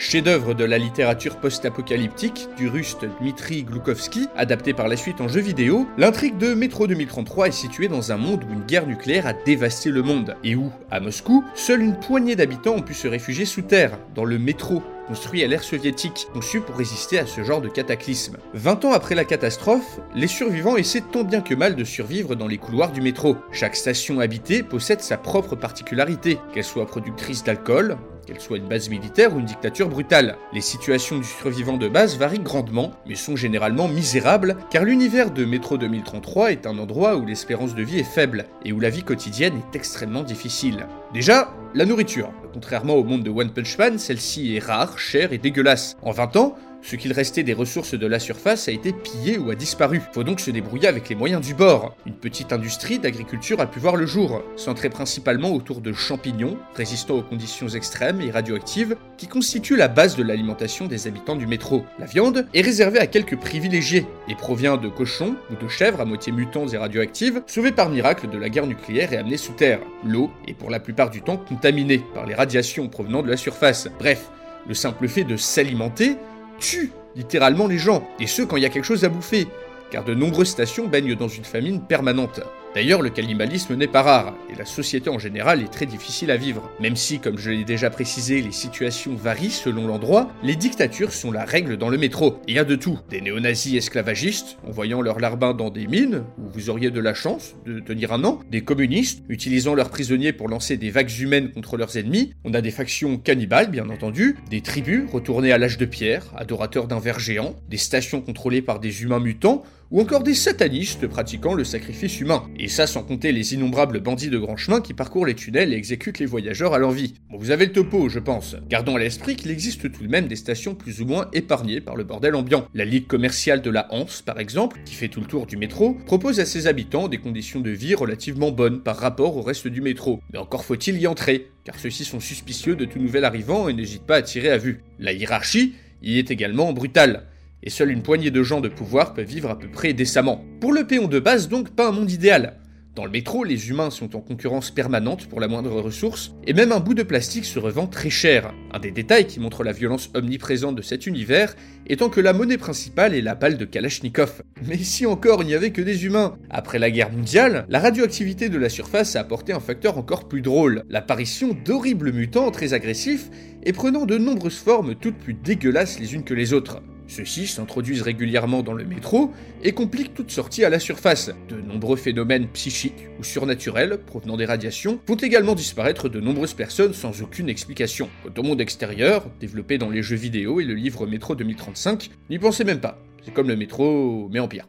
Chef-d'œuvre 0.01 0.54
de 0.54 0.63
la 0.63 0.78
littérature 0.78 1.36
post-apocalyptique 1.36 2.48
du 2.56 2.69
russe 2.69 2.96
Dmitri 3.19 3.63
Gloukovski, 3.63 4.28
adapté 4.38 4.74
par 4.74 4.88
la 4.88 4.96
suite 4.96 5.19
en 5.19 5.28
jeu 5.28 5.42
vidéo, 5.42 5.86
l'intrigue 5.98 6.38
de 6.38 6.54
Métro 6.54 6.88
2033 6.88 7.50
est 7.50 7.51
située 7.51 7.90
dans 7.90 8.13
un 8.13 8.18
monde 8.18 8.46
où 8.46 8.54
une 8.54 8.63
guerre 8.63 8.88
nucléaire 8.88 9.28
a 9.28 9.34
dévasté 9.34 9.90
le 9.90 10.01
monde, 10.01 10.38
et 10.42 10.56
où, 10.56 10.72
à 10.90 11.01
Moscou, 11.01 11.44
seule 11.54 11.81
une 11.81 12.00
poignée 12.00 12.38
d'habitants 12.38 12.75
ont 12.75 12.81
pu 12.81 12.94
se 12.94 13.10
réfugier 13.10 13.44
sous 13.44 13.62
terre, 13.62 14.00
dans 14.16 14.24
le 14.24 14.40
métro, 14.40 14.81
construit 15.10 15.44
à 15.44 15.48
l'ère 15.48 15.63
soviétique, 15.63 16.28
conçu 16.34 16.62
pour 16.62 16.78
résister 16.78 17.19
à 17.19 17.25
ce 17.25 17.44
genre 17.44 17.60
de 17.60 17.68
cataclysme. 17.68 18.38
20 18.54 18.86
ans 18.86 18.94
après 18.94 19.16
la 19.16 19.25
catastrophe, 19.25 20.00
les 20.16 20.28
survivants 20.28 20.78
essaient 20.78 21.04
tant 21.12 21.25
bien 21.25 21.42
que 21.42 21.56
mal 21.56 21.75
de 21.75 21.84
survivre 21.84 22.36
dans 22.36 22.48
les 22.48 22.57
couloirs 22.57 22.94
du 22.94 23.02
métro. 23.02 23.36
Chaque 23.52 23.75
station 23.75 24.22
habitée 24.22 24.63
possède 24.63 25.02
sa 25.02 25.18
propre 25.18 25.57
particularité, 25.57 26.38
qu'elle 26.54 26.63
soit 26.63 26.86
productrice 26.86 27.44
d'alcool, 27.44 27.98
qu'elle 28.30 28.40
soit 28.40 28.58
une 28.58 28.68
base 28.68 28.90
militaire 28.90 29.36
ou 29.36 29.40
une 29.40 29.46
dictature 29.46 29.90
brutale. 29.90 30.38
Les 30.54 30.62
situations 30.62 31.18
du 31.18 31.24
survivant 31.24 31.78
de 31.78 31.88
base 31.88 32.18
varient 32.18 32.40
grandement, 32.40 32.92
mais 33.08 33.16
sont 33.16 33.36
généralement 33.36 33.88
misérables, 33.88 34.56
car 34.70 34.84
l'univers 34.84 35.31
de 35.31 35.46
Métro 35.46 35.78
2033 35.78 36.52
est 36.52 36.68
un 36.68 36.78
endroit 36.78 37.16
où 37.18 37.26
l'espérance 37.26 37.74
de 37.74 37.81
vie 37.81 38.00
est 38.00 38.04
faible, 38.04 38.46
et 38.64 38.72
où 38.72 38.80
la 38.80 38.92
vie 38.92 39.04
quotidienne 39.04 39.58
est 39.58 39.76
extrêmement 39.76 40.24
difficile. 40.24 40.86
Déjà, 41.14 41.52
la 41.74 41.86
nourriture. 41.86 42.31
Contrairement 42.54 42.96
au 42.96 43.04
monde 43.04 43.24
de 43.24 43.30
One 43.30 43.52
Punch 43.52 43.78
Man, 43.78 43.98
celle-ci 43.98 44.56
est 44.56 44.64
rare, 44.64 45.00
chère 45.00 45.34
et 45.34 45.38
dégueulasse. 45.38 45.98
En 46.02 46.12
20 46.12 46.36
ans, 46.36 46.56
ce 46.81 46.96
qu'il 46.96 47.12
restait 47.14 47.44
des 47.44 47.54
ressources 47.54 47.94
de 47.94 48.08
la 48.08 48.20
surface 48.20 48.68
a 48.68 48.72
été 48.72 48.94
pillé 48.94 49.38
ou 49.38 49.52
a 49.52 49.56
disparu. 49.56 50.02
Faut 50.14 50.24
donc 50.24 50.40
se 50.40 50.52
débrouiller 50.52 50.88
avec 50.88 51.10
les 51.10 51.16
moyens 51.16 51.46
du 51.46 51.54
bord. 51.54 51.96
Une 52.06 52.14
petite 52.14 52.54
industrie 52.54 53.00
d'agriculture 53.00 53.60
a 53.60 53.68
pu 53.68 53.80
voir 53.80 53.96
le 53.96 54.06
jour, 54.06 54.42
centrée 54.56 54.90
principalement 54.90 55.52
autour 55.52 55.81
de 55.81 55.94
champignons, 55.94 56.58
résistants 56.76 57.16
aux 57.16 57.24
conditions 57.24 57.68
extrêmes 57.68 58.22
et 58.22 58.31
radioactives, 58.31 58.96
qui 59.18 59.28
constituent 59.28 59.76
la 59.76 59.88
base 59.88 60.16
de 60.16 60.24
l'alimentation 60.24 60.88
des 60.88 61.08
habitants 61.08 61.36
du 61.36 61.48
métro. 61.48 61.84
La 62.00 62.06
viande 62.06 62.48
est 62.54 62.62
réservée 62.62 63.00
à 63.00 63.08
quelques 63.08 63.38
privilégiés 63.38 64.06
et 64.28 64.36
provient 64.36 64.78
de 64.78 64.88
cochons 64.88 65.36
ou 65.52 65.62
de 65.62 65.68
chèvres 65.68 66.02
à 66.02 66.06
moitié 66.06 66.31
mutantes 66.31 66.74
et 66.74 66.78
radioactives, 66.78 67.42
sauvés 67.48 67.72
par 67.72 67.90
miracle 67.90 68.30
de 68.30 68.38
la 68.38 68.50
guerre 68.50 68.68
nucléaire 68.68 69.14
et 69.14 69.18
amenés 69.18 69.38
sous 69.38 69.54
terre. 69.54 69.80
L'eau 70.06 70.31
est 70.48 70.54
pour 70.54 70.70
la 70.70 70.80
plupart 70.80 71.10
du 71.10 71.22
temps 71.22 71.38
contaminée 71.38 72.02
par 72.14 72.26
les 72.26 72.36
radiations 72.36 72.88
provenant 72.88 73.22
de 73.22 73.30
la 73.30 73.38
surface. 73.38 73.90
Bref, 74.00 74.30
le 74.68 74.74
simple 74.74 75.08
fait 75.08 75.24
de 75.24 75.38
s'alimenter 75.38 76.16
tue 76.60 76.92
littéralement 77.16 77.68
les 77.68 77.78
gens, 77.78 78.08
et 78.20 78.28
ce 78.28 78.42
quand 78.42 78.58
il 78.58 78.64
y 78.64 78.66
a 78.66 78.70
quelque 78.70 78.86
chose 78.86 79.04
à 79.04 79.10
bouffer, 79.10 79.48
car 79.92 80.04
de 80.04 80.14
nombreuses 80.14 80.50
stations 80.50 80.88
baignent 80.88 81.16
dans 81.16 81.28
une 81.28 81.46
famine 81.46 81.82
permanente. 81.82 82.42
D'ailleurs, 82.75 83.01
le 83.01 83.10
cannibalisme 83.10 83.75
n'est 83.75 83.88
pas 83.88 84.04
rare, 84.04 84.36
et 84.54 84.56
la 84.56 84.66
société 84.66 85.10
en 85.10 85.18
général 85.18 85.63
est 85.63 85.71
très 85.71 85.88
difficile 85.88 86.30
à 86.30 86.38
vivre. 86.38 86.69
Même 86.80 86.95
si, 86.95 87.19
comme 87.19 87.39
je 87.39 87.50
l'ai 87.50 87.63
déjà 87.63 87.89
précisé, 87.89 88.42
les 88.42 88.51
situations 88.51 89.16
varient 89.16 89.50
selon 89.50 89.88
l'endroit, 89.88 90.30
les 90.44 90.56
dictatures 90.56 91.12
sont 91.12 91.31
la 91.31 91.45
règle 91.45 91.77
dans 91.77 91.89
le 91.89 91.98
métro. 91.98 92.38
Il 92.48 92.54
y 92.54 92.60
a 92.60 92.63
de 92.63 92.75
tout. 92.75 93.00
Des 93.10 93.21
néo-nazis 93.21 93.75
esclavagistes, 93.75 94.60
envoyant 94.68 95.01
leurs 95.01 95.19
larbins 95.19 95.56
dans 95.56 95.71
des 95.71 95.88
mines, 95.88 96.25
où 96.38 96.48
vous 96.54 96.69
auriez 96.69 96.92
de 96.92 97.00
la 97.00 97.16
chance 97.16 97.56
de 97.66 97.80
tenir 97.80 98.13
un 98.13 98.24
an. 98.24 98.39
Des 98.51 98.62
communistes, 98.62 99.23
utilisant 99.30 99.73
leurs 99.73 99.90
prisonniers 99.90 100.31
pour 100.31 100.47
lancer 100.47 100.78
des 100.78 100.92
vagues 100.92 101.19
humaines 101.19 101.49
contre 101.49 101.76
leurs 101.76 101.97
ennemis. 101.97 102.33
On 102.44 102.54
a 102.54 102.61
des 102.61 102.71
factions 102.71 103.18
cannibales, 103.18 103.71
bien 103.71 103.90
entendu. 103.90 104.38
Des 104.52 104.61
tribus, 104.61 105.09
retournées 105.11 105.52
à 105.52 105.57
l'âge 105.57 105.80
de 105.80 105.85
pierre, 105.85 106.28
adorateurs 106.38 106.88
d'un 106.88 106.99
ver 106.99 107.19
géant. 107.19 107.56
Des 107.68 107.78
stations 107.78 108.21
contrôlées 108.21 108.61
par 108.61 108.80
des 108.80 109.02
humains 109.02 109.19
mutants 109.19 109.64
ou 109.92 110.02
encore 110.02 110.24
des 110.24 110.36
satanistes 110.36 111.08
pratiquant 111.08 111.54
le 111.54 111.64
sacrifice 111.64 112.19
humain. 112.19 112.48
Et 112.58 112.68
ça 112.68 112.88
sans 112.88 113.04
compter 113.04 113.31
les 113.31 113.54
innombrables 113.54 114.00
bandits 114.00 114.30
de 114.30 114.38
grand 114.38 114.58
chemin 114.58 114.81
qui 114.81 114.94
parcourent 114.94 115.26
les 115.26 115.36
tunnels 115.36 115.74
et 115.74 115.78
exécutent 115.78 116.19
les 116.19 116.26
voyageurs 116.26 116.74
à 116.74 116.80
l'envie. 116.80 117.16
Bon, 117.30 117.38
vous 117.38 117.52
avez 117.52 117.66
le 117.66 117.72
topo, 117.72 118.10
je 118.10 118.19
pense. 118.19 118.56
Gardons 118.68 118.96
à 118.96 119.00
l'esprit 119.00 119.36
qu'il 119.36 119.52
existe 119.52 119.92
tout 119.92 120.04
de 120.04 120.10
même 120.10 120.28
des 120.28 120.36
stations 120.36 120.76
plus 120.76 121.02
ou 121.02 121.06
moins 121.06 121.28
épargnées 121.34 121.81
par 121.81 121.96
le 121.96 122.04
bordel 122.04 122.36
ambiant. 122.36 122.68
La 122.74 122.86
Ligue 122.86 123.08
commerciale 123.08 123.62
de 123.62 123.69
la 123.69 123.88
Hanse, 123.94 124.22
par 124.22 124.40
exemple, 124.40 124.80
qui 124.86 124.96
fait 124.96 125.08
tout 125.08 125.22
le 125.22 125.26
tour 125.26 125.46
du 125.46 125.58
métro, 125.58 125.96
propose 126.06 126.40
à 126.40 126.46
ses 126.46 126.68
habitants 126.68 127.08
des 127.08 127.18
conditions 127.18 127.60
de 127.60 127.72
vie 127.72 127.96
relativement 127.96 128.52
bonnes 128.52 128.81
par 128.81 128.98
rapport 128.98 129.38
au 129.38 129.42
reste 129.42 129.68
du 129.68 129.81
métro. 129.81 130.19
Mais 130.31 130.40
encore 130.40 130.66
faut-il 130.66 131.00
y 131.00 131.08
entrer, 131.08 131.50
car 131.64 131.78
ceux-ci 131.80 132.06
sont 132.06 132.19
suspicieux 132.19 132.76
de 132.76 132.86
tout 132.86 133.00
nouvel 133.00 133.26
arrivant 133.26 133.69
et 133.69 133.74
n'hésitent 133.74 134.06
pas 134.06 134.18
à 134.18 134.22
tirer 134.22 134.50
à 134.50 134.58
vue. 134.58 134.84
La 135.00 135.14
hiérarchie 135.14 135.74
y 136.02 136.19
est 136.19 136.31
également 136.31 136.72
brutale 136.74 137.26
et 137.63 137.69
seule 137.69 137.92
une 137.92 138.04
poignée 138.04 138.31
de 138.31 138.44
gens 138.44 138.61
de 138.61 138.69
pouvoir 138.69 139.13
peuvent 139.13 139.25
vivre 139.25 139.49
à 139.49 139.59
peu 139.59 139.69
près 139.69 139.94
décemment. 139.94 140.44
Pour 140.59 140.73
le 140.73 140.85
péon 140.85 141.07
de 141.07 141.19
base 141.19 141.49
donc 141.49 141.69
pas 141.69 141.87
un 141.87 141.92
monde 141.92 142.11
idéal. 142.11 142.59
Dans 142.99 143.06
le 143.06 143.11
métro, 143.11 143.45
les 143.45 143.69
humains 143.69 143.92
sont 143.92 144.16
en 144.18 144.19
concurrence 144.19 144.71
permanente 144.71 145.28
pour 145.28 145.39
la 145.39 145.47
moindre 145.47 145.80
ressource, 145.80 146.33
et 146.45 146.54
même 146.54 146.73
un 146.73 146.81
bout 146.81 146.95
de 146.95 147.04
plastique 147.04 147.45
se 147.45 147.57
revend 147.57 147.87
très 147.87 148.09
cher. 148.09 148.54
Un 148.73 148.80
des 148.80 148.92
détails 148.92 149.25
qui 149.25 149.39
montre 149.39 149.63
la 149.63 149.71
violence 149.71 150.09
omniprésente 150.16 150.75
de 150.75 150.81
cet 150.81 151.07
univers 151.07 151.56
étant 151.87 152.09
que 152.09 152.19
la 152.19 152.33
monnaie 152.33 152.57
principale 152.57 153.16
est 153.16 153.21
la 153.21 153.35
balle 153.35 153.57
de 153.57 153.63
Kalachnikov. 153.63 154.42
Mais 154.68 154.78
si 154.78 155.06
encore 155.06 155.44
il 155.44 155.45
n'y 155.45 155.54
avait 155.54 155.71
que 155.71 155.81
des 155.81 156.04
humains 156.06 156.37
Après 156.49 156.78
la 156.78 156.92
guerre 156.92 157.13
mondiale, 157.13 157.66
la 157.69 157.80
radioactivité 157.80 158.49
de 158.49 158.57
la 158.57 158.68
surface 158.68 159.16
a 159.16 159.21
apporté 159.21 159.54
un 159.54 159.61
facteur 159.61 159.97
encore 159.97 160.28
plus 160.28 160.42
drôle, 160.42 160.83
l'apparition 160.89 161.56
d'horribles 161.63 162.11
mutants 162.11 162.51
très 162.51 162.73
agressifs 162.73 163.30
et 163.63 163.71
prenant 163.71 164.06
de 164.06 164.18
nombreuses 164.18 164.57
formes 164.57 164.95
toutes 164.95 165.19
plus 165.19 165.35
dégueulasses 165.35 165.99
les 165.99 166.16
unes 166.16 166.25
que 166.25 166.33
les 166.33 166.51
autres. 166.51 166.81
Ceux-ci 167.09 167.47
s'introduisent 167.47 168.04
régulièrement 168.04 168.61
dans 168.61 168.73
le 168.73 168.85
métro 168.85 169.33
et 169.63 169.71
compliquent 169.71 170.13
toute 170.13 170.30
sortie 170.30 170.63
à 170.63 170.69
la 170.69 170.80
surface. 170.80 171.31
De 171.49 171.59
nombreux 171.59 171.97
phénomènes 171.97 172.47
psychiques 172.49 173.07
ou 173.19 173.23
surnaturels 173.23 173.97
provenant 174.06 174.37
des 174.37 174.45
radiations 174.45 174.99
font 175.07 175.16
également 175.16 175.56
disparaître 175.56 176.07
de 176.07 176.19
nombreuses 176.19 176.54
personnes 176.54 176.94
sans 176.94 177.23
aucune 177.23 177.49
explication. 177.49 178.09
Quant 178.23 178.42
au 178.42 178.44
monde 178.44 178.61
extérieur, 178.61 179.25
développé 179.39 179.80
dans 179.80 179.89
les 179.89 180.04
jeux 180.04 180.16
vidéo 180.16 180.59
et 180.59 180.66
le 180.66 180.75
livre 180.75 181.07
Métro 181.07 181.35
2035, 181.35 182.11
n'y 182.30 182.37
pensez 182.37 182.63
même 182.63 182.80
pas. 182.80 183.01
C'est 183.25 183.33
comme 183.33 183.47
le 183.47 183.56
métro, 183.56 184.30
mais 184.31 184.39
en 184.39 184.47
pire. 184.47 184.68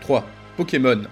3. 0.00 0.26
Pokémon. 0.56 1.02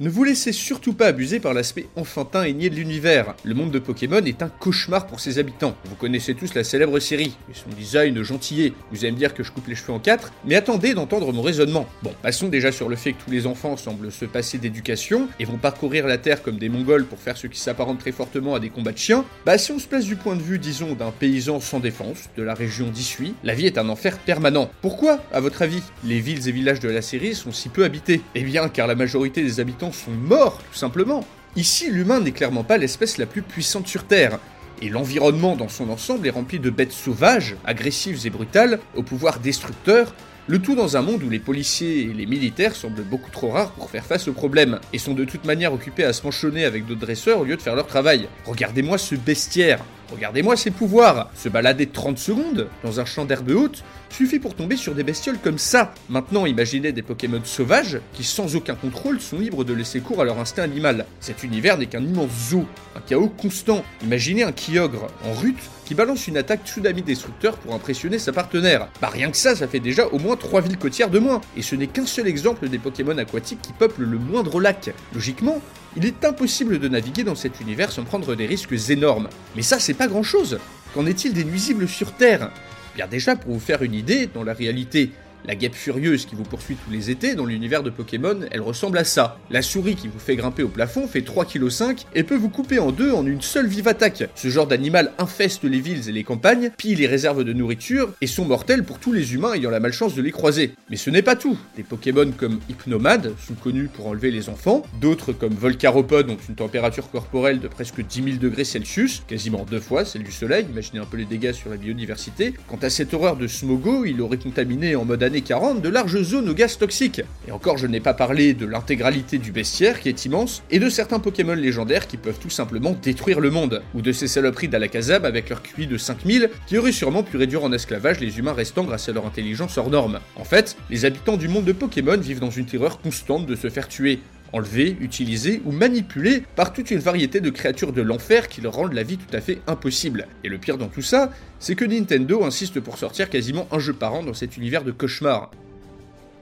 Ne 0.00 0.08
vous 0.08 0.24
laissez 0.24 0.52
surtout 0.52 0.94
pas 0.94 1.08
abuser 1.08 1.38
par 1.38 1.52
l'aspect 1.52 1.86
enfantin 1.96 2.44
et 2.44 2.54
niais 2.54 2.70
de 2.70 2.76
l'univers. 2.76 3.34
Le 3.44 3.54
monde 3.54 3.70
de 3.70 3.78
Pokémon 3.78 4.24
est 4.24 4.42
un 4.42 4.48
cauchemar 4.48 5.06
pour 5.06 5.20
ses 5.20 5.38
habitants. 5.38 5.76
Vous 5.84 5.96
connaissez 5.96 6.34
tous 6.34 6.54
la 6.54 6.64
célèbre 6.64 6.98
série, 6.98 7.36
et 7.50 7.54
son 7.54 7.68
design 7.76 8.22
gentillet. 8.22 8.72
Vous 8.90 9.04
allez 9.04 9.12
me 9.12 9.18
dire 9.18 9.34
que 9.34 9.42
je 9.42 9.52
coupe 9.52 9.68
les 9.68 9.74
cheveux 9.74 9.92
en 9.92 9.98
quatre, 9.98 10.32
mais 10.46 10.54
attendez 10.54 10.94
d'entendre 10.94 11.30
mon 11.34 11.42
raisonnement. 11.42 11.86
Bon, 12.02 12.14
passons 12.22 12.48
déjà 12.48 12.72
sur 12.72 12.88
le 12.88 12.96
fait 12.96 13.12
que 13.12 13.22
tous 13.22 13.30
les 13.30 13.46
enfants 13.46 13.76
semblent 13.76 14.10
se 14.10 14.24
passer 14.24 14.56
d'éducation, 14.56 15.28
et 15.38 15.44
vont 15.44 15.58
parcourir 15.58 16.06
la 16.06 16.16
Terre 16.16 16.42
comme 16.42 16.56
des 16.56 16.70
Mongols 16.70 17.04
pour 17.04 17.18
faire 17.18 17.36
ce 17.36 17.46
qui 17.46 17.60
s'apparente 17.60 17.98
très 17.98 18.12
fortement 18.12 18.54
à 18.54 18.60
des 18.60 18.70
combats 18.70 18.92
de 18.92 18.98
chiens. 18.98 19.26
Bah 19.44 19.58
si 19.58 19.72
on 19.72 19.78
se 19.78 19.86
place 19.86 20.06
du 20.06 20.16
point 20.16 20.36
de 20.36 20.42
vue, 20.42 20.58
disons, 20.58 20.94
d'un 20.94 21.10
paysan 21.10 21.60
sans 21.60 21.80
défense, 21.80 22.30
de 22.38 22.42
la 22.42 22.54
région 22.54 22.88
d'Issui, 22.88 23.34
la 23.44 23.54
vie 23.54 23.66
est 23.66 23.76
un 23.76 23.90
enfer 23.90 24.18
permanent. 24.18 24.70
Pourquoi, 24.80 25.20
à 25.34 25.40
votre 25.40 25.60
avis, 25.60 25.82
les 26.02 26.20
villes 26.20 26.48
et 26.48 26.52
villages 26.52 26.80
de 26.80 26.88
la 26.88 27.02
série 27.02 27.34
sont 27.34 27.52
si 27.52 27.68
peu 27.68 27.84
habités? 27.84 28.22
Eh 28.34 28.42
bien, 28.42 28.70
car 28.70 28.86
la 28.86 28.94
majorité 28.94 29.42
des 29.42 29.60
habitants 29.60 29.81
sont 29.90 30.12
morts, 30.12 30.58
tout 30.58 30.78
simplement. 30.78 31.26
Ici, 31.56 31.90
l'humain 31.90 32.20
n'est 32.20 32.32
clairement 32.32 32.62
pas 32.62 32.78
l'espèce 32.78 33.18
la 33.18 33.26
plus 33.26 33.42
puissante 33.42 33.88
sur 33.88 34.04
Terre, 34.04 34.38
et 34.80 34.88
l'environnement 34.88 35.56
dans 35.56 35.68
son 35.68 35.90
ensemble 35.90 36.26
est 36.26 36.30
rempli 36.30 36.58
de 36.58 36.70
bêtes 36.70 36.92
sauvages, 36.92 37.56
agressives 37.64 38.26
et 38.26 38.30
brutales, 38.30 38.78
au 38.94 39.02
pouvoir 39.02 39.40
destructeur, 39.40 40.14
le 40.48 40.58
tout 40.58 40.74
dans 40.74 40.96
un 40.96 41.02
monde 41.02 41.22
où 41.22 41.30
les 41.30 41.38
policiers 41.38 42.00
et 42.00 42.12
les 42.12 42.26
militaires 42.26 42.74
semblent 42.74 43.04
beaucoup 43.04 43.30
trop 43.30 43.50
rares 43.50 43.70
pour 43.72 43.90
faire 43.90 44.04
face 44.04 44.26
au 44.26 44.32
problème, 44.32 44.80
et 44.92 44.98
sont 44.98 45.14
de 45.14 45.24
toute 45.24 45.44
manière 45.44 45.72
occupés 45.72 46.04
à 46.04 46.12
se 46.12 46.24
manchonner 46.24 46.64
avec 46.64 46.84
d'autres 46.84 47.00
dresseurs 47.00 47.40
au 47.40 47.44
lieu 47.44 47.56
de 47.56 47.62
faire 47.62 47.76
leur 47.76 47.86
travail. 47.86 48.28
Regardez-moi 48.44 48.98
ce 48.98 49.14
bestiaire 49.14 49.84
Regardez-moi 50.12 50.56
ses 50.56 50.70
pouvoirs 50.70 51.30
Se 51.34 51.48
balader 51.48 51.86
30 51.86 52.18
secondes 52.18 52.68
dans 52.84 53.00
un 53.00 53.04
champ 53.04 53.24
d'herbe 53.24 53.50
haute 53.50 53.82
suffit 54.10 54.38
pour 54.38 54.54
tomber 54.54 54.76
sur 54.76 54.94
des 54.94 55.04
bestioles 55.04 55.38
comme 55.38 55.58
ça. 55.58 55.94
Maintenant, 56.10 56.44
imaginez 56.44 56.92
des 56.92 57.02
Pokémon 57.02 57.40
sauvages 57.44 57.98
qui, 58.12 58.24
sans 58.24 58.54
aucun 58.56 58.74
contrôle, 58.74 59.20
sont 59.20 59.38
libres 59.38 59.64
de 59.64 59.72
laisser 59.72 60.00
cours 60.00 60.20
à 60.20 60.24
leur 60.24 60.38
instinct 60.38 60.62
animal. 60.62 61.06
Cet 61.20 61.42
univers 61.42 61.78
n'est 61.78 61.86
qu'un 61.86 62.04
immense 62.04 62.30
zoo, 62.50 62.66
un 62.94 63.00
chaos 63.00 63.28
constant. 63.28 63.84
Imaginez 64.02 64.42
un 64.42 64.52
Kyogre 64.52 65.06
en 65.24 65.32
rute 65.32 65.70
qui 65.86 65.94
balance 65.94 66.28
une 66.28 66.36
attaque 66.36 66.66
tsunami 66.66 67.02
destructeur 67.02 67.56
pour 67.56 67.74
impressionner 67.74 68.18
sa 68.18 68.32
partenaire. 68.32 68.88
Bah 69.00 69.08
rien 69.10 69.30
que 69.30 69.36
ça, 69.36 69.56
ça 69.56 69.66
fait 69.66 69.80
déjà 69.80 70.06
au 70.08 70.18
moins 70.18 70.36
3 70.36 70.60
villes 70.60 70.78
côtières 70.78 71.10
de 71.10 71.18
moins. 71.18 71.40
Et 71.56 71.62
ce 71.62 71.74
n'est 71.74 71.86
qu'un 71.86 72.06
seul 72.06 72.26
exemple 72.26 72.68
des 72.68 72.78
Pokémon 72.78 73.16
aquatiques 73.16 73.62
qui 73.62 73.72
peuplent 73.72 74.04
le 74.04 74.18
moindre 74.18 74.60
lac. 74.60 74.90
Logiquement, 75.14 75.60
il 75.96 76.06
est 76.06 76.24
impossible 76.24 76.78
de 76.78 76.88
naviguer 76.88 77.24
dans 77.24 77.34
cet 77.34 77.60
univers 77.60 77.92
sans 77.92 78.04
prendre 78.04 78.34
des 78.34 78.46
risques 78.46 78.74
énormes. 78.90 79.28
Mais 79.56 79.62
ça, 79.62 79.78
c'est 79.78 79.94
pas 79.94 80.08
grand 80.08 80.22
chose. 80.22 80.58
Qu'en 80.94 81.06
est-il 81.06 81.32
des 81.32 81.44
nuisibles 81.44 81.88
sur 81.88 82.12
Terre? 82.12 82.50
Bien 82.94 83.06
déjà, 83.06 83.36
pour 83.36 83.52
vous 83.52 83.60
faire 83.60 83.82
une 83.82 83.94
idée, 83.94 84.26
dans 84.26 84.44
la 84.44 84.54
réalité, 84.54 85.10
la 85.44 85.54
guêpe 85.54 85.74
furieuse 85.74 86.26
qui 86.26 86.34
vous 86.34 86.44
poursuit 86.44 86.76
tous 86.76 86.90
les 86.90 87.10
étés 87.10 87.34
dans 87.34 87.44
l'univers 87.44 87.82
de 87.82 87.90
Pokémon, 87.90 88.40
elle 88.50 88.60
ressemble 88.60 88.98
à 88.98 89.04
ça. 89.04 89.38
La 89.50 89.62
souris 89.62 89.96
qui 89.96 90.08
vous 90.08 90.18
fait 90.18 90.36
grimper 90.36 90.62
au 90.62 90.68
plafond 90.68 91.06
fait 91.06 91.20
3,5 91.20 91.94
kg 91.94 92.06
et 92.14 92.22
peut 92.22 92.36
vous 92.36 92.48
couper 92.48 92.78
en 92.78 92.92
deux 92.92 93.12
en 93.12 93.26
une 93.26 93.42
seule 93.42 93.66
vive 93.66 93.88
attaque. 93.88 94.24
Ce 94.34 94.48
genre 94.48 94.66
d'animal 94.66 95.12
infeste 95.18 95.64
les 95.64 95.80
villes 95.80 96.08
et 96.08 96.12
les 96.12 96.24
campagnes, 96.24 96.70
pille 96.76 96.94
les 96.94 97.06
réserves 97.06 97.44
de 97.44 97.52
nourriture 97.52 98.12
et 98.20 98.26
sont 98.26 98.44
mortels 98.44 98.84
pour 98.84 98.98
tous 98.98 99.12
les 99.12 99.34
humains 99.34 99.54
ayant 99.54 99.70
la 99.70 99.80
malchance 99.80 100.14
de 100.14 100.22
les 100.22 100.32
croiser. 100.32 100.74
Mais 100.90 100.96
ce 100.96 101.10
n'est 101.10 101.22
pas 101.22 101.36
tout. 101.36 101.58
Des 101.76 101.82
Pokémon 101.82 102.30
comme 102.36 102.60
Hypnomad 102.68 103.32
sont 103.46 103.54
connus 103.54 103.88
pour 103.92 104.06
enlever 104.06 104.30
les 104.30 104.48
enfants, 104.48 104.82
d'autres 105.00 105.32
comme 105.32 105.54
Volcaropod 105.54 106.30
ont 106.30 106.36
une 106.48 106.54
température 106.54 107.10
corporelle 107.10 107.60
de 107.60 107.68
presque 107.68 108.04
10 108.04 108.22
000 108.22 108.36
degrés 108.36 108.64
Celsius, 108.64 109.22
quasiment 109.26 109.66
deux 109.68 109.80
fois 109.80 110.04
celle 110.04 110.22
du 110.22 110.32
soleil, 110.32 110.66
imaginez 110.70 111.00
un 111.00 111.04
peu 111.04 111.16
les 111.16 111.24
dégâts 111.24 111.52
sur 111.52 111.70
la 111.70 111.76
biodiversité. 111.76 112.54
Quant 112.68 112.78
à 112.82 112.90
cette 112.90 113.14
horreur 113.14 113.36
de 113.36 113.46
Smogo, 113.46 114.04
il 114.04 114.20
aurait 114.20 114.38
contaminé 114.38 114.96
en 114.96 115.04
mode 115.04 115.22
40 115.40 115.80
de 115.80 115.88
larges 115.88 116.20
zones 116.22 116.50
au 116.50 116.54
gaz 116.54 116.76
toxique. 116.76 117.22
Et 117.48 117.52
encore, 117.52 117.78
je 117.78 117.86
n'ai 117.86 118.00
pas 118.00 118.12
parlé 118.12 118.52
de 118.52 118.66
l'intégralité 118.66 119.38
du 119.38 119.52
bestiaire 119.52 120.00
qui 120.00 120.10
est 120.10 120.24
immense, 120.26 120.62
et 120.70 120.78
de 120.78 120.90
certains 120.90 121.20
Pokémon 121.20 121.54
légendaires 121.54 122.06
qui 122.06 122.18
peuvent 122.18 122.38
tout 122.38 122.50
simplement 122.50 122.94
détruire 123.00 123.40
le 123.40 123.50
monde, 123.50 123.82
ou 123.94 124.02
de 124.02 124.12
ces 124.12 124.28
saloperies 124.28 124.68
d'Alakazam 124.68 125.24
avec 125.24 125.48
leur 125.48 125.62
QI 125.62 125.86
de 125.86 125.96
5000 125.96 126.50
qui 126.66 126.76
auraient 126.76 126.92
sûrement 126.92 127.22
pu 127.22 127.36
réduire 127.36 127.64
en 127.64 127.72
esclavage 127.72 128.20
les 128.20 128.38
humains 128.38 128.52
restants 128.52 128.84
grâce 128.84 129.08
à 129.08 129.12
leur 129.12 129.26
intelligence 129.26 129.78
hors 129.78 129.90
norme. 129.90 130.20
En 130.36 130.44
fait, 130.44 130.76
les 130.90 131.04
habitants 131.04 131.36
du 131.36 131.48
monde 131.48 131.64
de 131.64 131.72
Pokémon 131.72 132.18
vivent 132.18 132.40
dans 132.40 132.50
une 132.50 132.66
terreur 132.66 133.00
constante 133.00 133.46
de 133.46 133.54
se 133.54 133.70
faire 133.70 133.88
tuer, 133.88 134.20
enlevés, 134.52 134.96
utilisés 135.00 135.62
ou 135.64 135.72
manipulés 135.72 136.44
par 136.56 136.72
toute 136.72 136.90
une 136.90 136.98
variété 136.98 137.40
de 137.40 137.50
créatures 137.50 137.92
de 137.92 138.02
l'enfer 138.02 138.48
qui 138.48 138.60
leur 138.60 138.74
rendent 138.74 138.92
la 138.92 139.02
vie 139.02 139.18
tout 139.18 139.36
à 139.36 139.40
fait 139.40 139.60
impossible. 139.66 140.26
Et 140.44 140.48
le 140.48 140.58
pire 140.58 140.78
dans 140.78 140.88
tout 140.88 141.02
ça, 141.02 141.32
c'est 141.58 141.74
que 141.74 141.84
Nintendo 141.84 142.44
insiste 142.44 142.80
pour 142.80 142.98
sortir 142.98 143.30
quasiment 143.30 143.66
un 143.70 143.78
jeu 143.78 143.92
par 143.92 144.14
an 144.14 144.22
dans 144.22 144.34
cet 144.34 144.56
univers 144.56 144.84
de 144.84 144.92
cauchemar. 144.92 145.50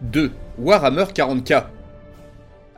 2. 0.02 0.30
Warhammer 0.58 1.04
40k. 1.14 1.64